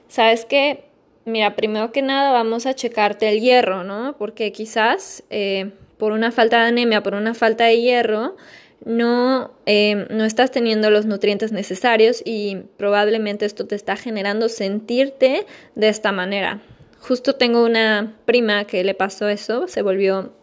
¿sabes 0.08 0.46
qué? 0.46 0.86
Mira, 1.26 1.56
primero 1.56 1.92
que 1.92 2.02
nada 2.02 2.32
vamos 2.32 2.66
a 2.66 2.74
checarte 2.74 3.30
el 3.30 3.40
hierro, 3.40 3.84
¿no? 3.84 4.16
Porque 4.18 4.52
quizás 4.52 5.24
eh, 5.30 5.72
por 5.98 6.12
una 6.12 6.32
falta 6.32 6.62
de 6.62 6.70
anemia, 6.70 7.04
por 7.04 7.14
una 7.16 7.34
falta 7.34 7.66
de 7.66 7.82
hierro, 7.82 8.36
no, 8.86 9.52
eh, 9.66 10.08
no 10.10 10.26
estás 10.26 10.52
teniendo 10.52 10.90
los 10.90 11.06
nutrientes 11.06 11.52
necesarios 11.52 12.22
y 12.26 12.58
probablemente 12.78 13.46
esto 13.46 13.68
te 13.68 13.76
está 13.76 13.96
generando 13.96 14.48
sentirte 14.50 15.46
de 15.76 15.90
esta 15.90 16.12
manera. 16.12 16.62
Justo 17.00 17.36
tengo 17.36 17.64
una 17.64 18.16
prima 18.26 18.66
que 18.66 18.84
le 18.84 18.94
pasó 18.94 19.28
eso, 19.28 19.68
se 19.68 19.82
volvió 19.82 20.34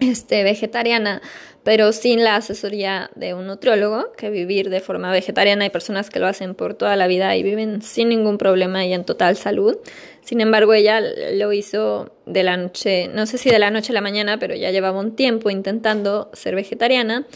este, 0.00 0.42
vegetariana 0.44 1.22
pero 1.66 1.90
sin 1.90 2.22
la 2.22 2.36
asesoría 2.36 3.10
de 3.16 3.34
un 3.34 3.48
nutriólogo, 3.48 4.12
que 4.16 4.30
vivir 4.30 4.70
de 4.70 4.78
forma 4.78 5.10
vegetariana 5.10 5.64
hay 5.64 5.70
personas 5.70 6.10
que 6.10 6.20
lo 6.20 6.28
hacen 6.28 6.54
por 6.54 6.74
toda 6.74 6.94
la 6.94 7.08
vida 7.08 7.34
y 7.34 7.42
viven 7.42 7.82
sin 7.82 8.08
ningún 8.08 8.38
problema 8.38 8.86
y 8.86 8.92
en 8.92 9.04
total 9.04 9.36
salud. 9.36 9.76
Sin 10.22 10.40
embargo, 10.40 10.74
ella 10.74 11.00
lo 11.00 11.52
hizo 11.52 12.14
de 12.24 12.44
la 12.44 12.56
noche, 12.56 13.08
no 13.08 13.26
sé 13.26 13.36
si 13.36 13.50
de 13.50 13.58
la 13.58 13.72
noche 13.72 13.90
a 13.90 13.94
la 13.94 14.00
mañana, 14.00 14.38
pero 14.38 14.54
ya 14.54 14.70
llevaba 14.70 15.00
un 15.00 15.16
tiempo 15.16 15.50
intentando 15.50 16.30
ser 16.34 16.54
vegetariana 16.54 17.26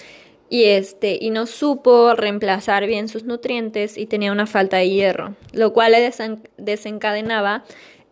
y 0.48 0.62
este 0.66 1.18
y 1.20 1.30
no 1.30 1.46
supo 1.46 2.14
reemplazar 2.14 2.86
bien 2.86 3.08
sus 3.08 3.24
nutrientes 3.24 3.98
y 3.98 4.06
tenía 4.06 4.30
una 4.30 4.46
falta 4.46 4.76
de 4.76 4.90
hierro, 4.90 5.34
lo 5.52 5.72
cual 5.72 5.90
le 5.90 6.12
desencadenaba 6.56 7.64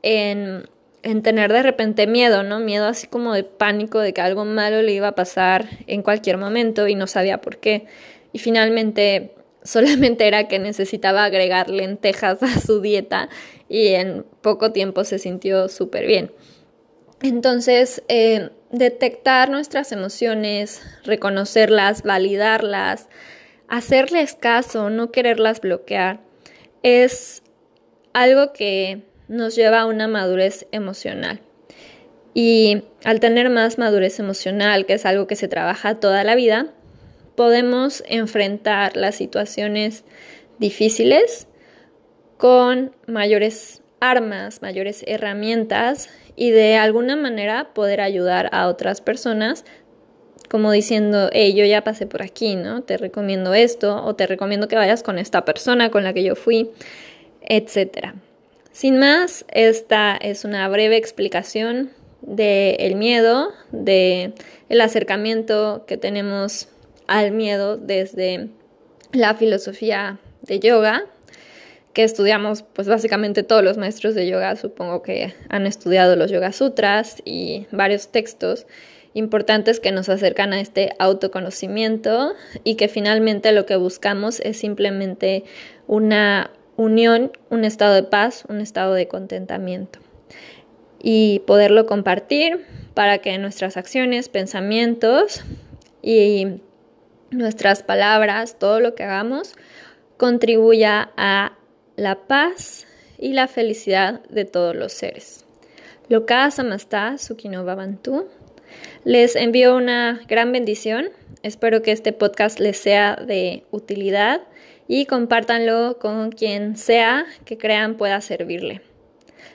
en, 0.02 0.68
en 1.02 1.22
tener 1.22 1.52
de 1.52 1.62
repente 1.62 2.06
miedo, 2.06 2.42
¿no? 2.42 2.60
Miedo 2.60 2.86
así 2.86 3.06
como 3.06 3.34
de 3.34 3.44
pánico 3.44 4.00
de 4.00 4.12
que 4.12 4.20
algo 4.20 4.44
malo 4.44 4.82
le 4.82 4.92
iba 4.92 5.08
a 5.08 5.14
pasar 5.14 5.66
en 5.86 6.02
cualquier 6.02 6.38
momento 6.38 6.88
y 6.88 6.94
no 6.94 7.06
sabía 7.06 7.40
por 7.40 7.58
qué. 7.58 7.86
Y 8.32 8.38
finalmente 8.38 9.34
solamente 9.62 10.26
era 10.26 10.48
que 10.48 10.58
necesitaba 10.58 11.24
agregar 11.24 11.68
lentejas 11.68 12.42
a 12.42 12.60
su 12.60 12.80
dieta 12.80 13.28
y 13.68 13.88
en 13.88 14.24
poco 14.40 14.72
tiempo 14.72 15.04
se 15.04 15.18
sintió 15.18 15.68
súper 15.68 16.06
bien. 16.06 16.32
Entonces, 17.20 18.02
eh, 18.08 18.50
detectar 18.70 19.50
nuestras 19.50 19.90
emociones, 19.90 20.82
reconocerlas, 21.04 22.02
validarlas, 22.02 23.08
hacerles 23.66 24.34
caso, 24.34 24.88
no 24.88 25.10
quererlas 25.10 25.60
bloquear, 25.60 26.20
es 26.82 27.42
algo 28.12 28.52
que 28.52 29.02
nos 29.28 29.54
lleva 29.54 29.80
a 29.80 29.86
una 29.86 30.08
madurez 30.08 30.66
emocional. 30.72 31.40
Y 32.34 32.82
al 33.04 33.20
tener 33.20 33.50
más 33.50 33.78
madurez 33.78 34.18
emocional, 34.18 34.86
que 34.86 34.94
es 34.94 35.06
algo 35.06 35.26
que 35.26 35.36
se 35.36 35.48
trabaja 35.48 36.00
toda 36.00 36.24
la 36.24 36.34
vida, 36.34 36.72
podemos 37.34 38.02
enfrentar 38.08 38.96
las 38.96 39.14
situaciones 39.14 40.04
difíciles 40.58 41.46
con 42.36 42.94
mayores 43.06 43.82
armas, 44.00 44.62
mayores 44.62 45.04
herramientas 45.06 46.08
y 46.36 46.50
de 46.50 46.76
alguna 46.76 47.16
manera 47.16 47.74
poder 47.74 48.00
ayudar 48.00 48.48
a 48.52 48.68
otras 48.68 49.00
personas 49.00 49.64
como 50.48 50.72
diciendo, 50.72 51.28
hey, 51.32 51.54
yo 51.54 51.64
ya 51.64 51.84
pasé 51.84 52.06
por 52.06 52.22
aquí, 52.22 52.56
¿no? 52.56 52.82
Te 52.82 52.96
recomiendo 52.96 53.54
esto 53.54 54.02
o 54.04 54.14
te 54.14 54.26
recomiendo 54.26 54.66
que 54.66 54.76
vayas 54.76 55.02
con 55.02 55.18
esta 55.18 55.44
persona 55.44 55.90
con 55.90 56.04
la 56.04 56.14
que 56.14 56.24
yo 56.24 56.36
fui, 56.36 56.70
etc. 57.42 58.14
Sin 58.78 58.96
más, 59.00 59.44
esta 59.48 60.16
es 60.16 60.44
una 60.44 60.68
breve 60.68 60.96
explicación 60.96 61.90
del 62.20 62.94
miedo, 62.94 63.48
del 63.72 64.34
el 64.68 64.80
acercamiento 64.80 65.82
que 65.88 65.96
tenemos 65.96 66.68
al 67.08 67.32
miedo 67.32 67.76
desde 67.76 68.50
la 69.10 69.34
filosofía 69.34 70.20
de 70.42 70.60
yoga, 70.60 71.02
que 71.92 72.04
estudiamos 72.04 72.62
pues 72.62 72.86
básicamente 72.86 73.42
todos 73.42 73.64
los 73.64 73.78
maestros 73.78 74.14
de 74.14 74.28
yoga, 74.28 74.54
supongo 74.54 75.02
que 75.02 75.34
han 75.48 75.66
estudiado 75.66 76.14
los 76.14 76.30
Yoga 76.30 76.52
Sutras 76.52 77.20
y 77.24 77.66
varios 77.72 78.12
textos 78.12 78.68
importantes 79.12 79.80
que 79.80 79.90
nos 79.90 80.08
acercan 80.08 80.52
a 80.52 80.60
este 80.60 80.92
autoconocimiento 81.00 82.34
y 82.62 82.76
que 82.76 82.86
finalmente 82.86 83.50
lo 83.50 83.66
que 83.66 83.74
buscamos 83.74 84.38
es 84.38 84.56
simplemente 84.56 85.42
una 85.88 86.52
unión, 86.78 87.32
un 87.50 87.64
estado 87.64 87.94
de 87.94 88.04
paz, 88.04 88.44
un 88.48 88.60
estado 88.60 88.94
de 88.94 89.08
contentamiento 89.08 89.98
y 91.02 91.40
poderlo 91.40 91.86
compartir 91.86 92.64
para 92.94 93.18
que 93.18 93.36
nuestras 93.36 93.76
acciones, 93.76 94.28
pensamientos 94.28 95.42
y 96.02 96.60
nuestras 97.30 97.82
palabras, 97.82 98.58
todo 98.58 98.80
lo 98.80 98.94
que 98.94 99.02
hagamos, 99.02 99.54
contribuya 100.16 101.10
a 101.16 101.58
la 101.96 102.26
paz 102.26 102.86
y 103.18 103.32
la 103.32 103.48
felicidad 103.48 104.22
de 104.28 104.44
todos 104.44 104.76
los 104.76 104.92
seres. 104.92 105.44
Loka 106.08 106.48
Samastha 106.50 107.18
Sukino 107.18 107.64
Babantu. 107.64 108.28
Les 109.04 109.34
envío 109.34 109.76
una 109.76 110.20
gran 110.28 110.52
bendición. 110.52 111.08
Espero 111.42 111.82
que 111.82 111.90
este 111.90 112.12
podcast 112.12 112.60
les 112.60 112.78
sea 112.78 113.16
de 113.16 113.64
utilidad 113.72 114.42
y 114.88 115.06
compártanlo 115.06 115.98
con 116.00 116.32
quien 116.32 116.76
sea 116.76 117.26
que 117.44 117.58
crean 117.58 117.96
pueda 117.96 118.20
servirle. 118.20 118.80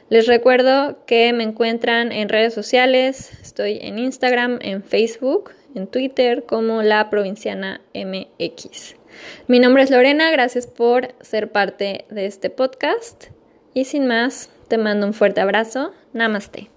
Les 0.09 0.27
recuerdo 0.27 1.03
que 1.05 1.33
me 1.33 1.43
encuentran 1.43 2.11
en 2.11 2.29
redes 2.29 2.53
sociales, 2.53 3.31
estoy 3.41 3.79
en 3.81 3.97
Instagram, 3.97 4.59
en 4.61 4.83
Facebook, 4.83 5.51
en 5.75 5.87
Twitter 5.87 6.43
como 6.45 6.83
la 6.83 7.09
provinciana 7.09 7.81
MX. 7.95 8.95
Mi 9.47 9.59
nombre 9.59 9.83
es 9.83 9.89
Lorena, 9.89 10.31
gracias 10.31 10.67
por 10.67 11.13
ser 11.21 11.51
parte 11.51 12.05
de 12.09 12.27
este 12.27 12.49
podcast 12.49 13.25
y 13.73 13.85
sin 13.85 14.05
más, 14.05 14.51
te 14.67 14.77
mando 14.77 15.07
un 15.07 15.13
fuerte 15.13 15.41
abrazo. 15.41 15.93
Namaste. 16.13 16.72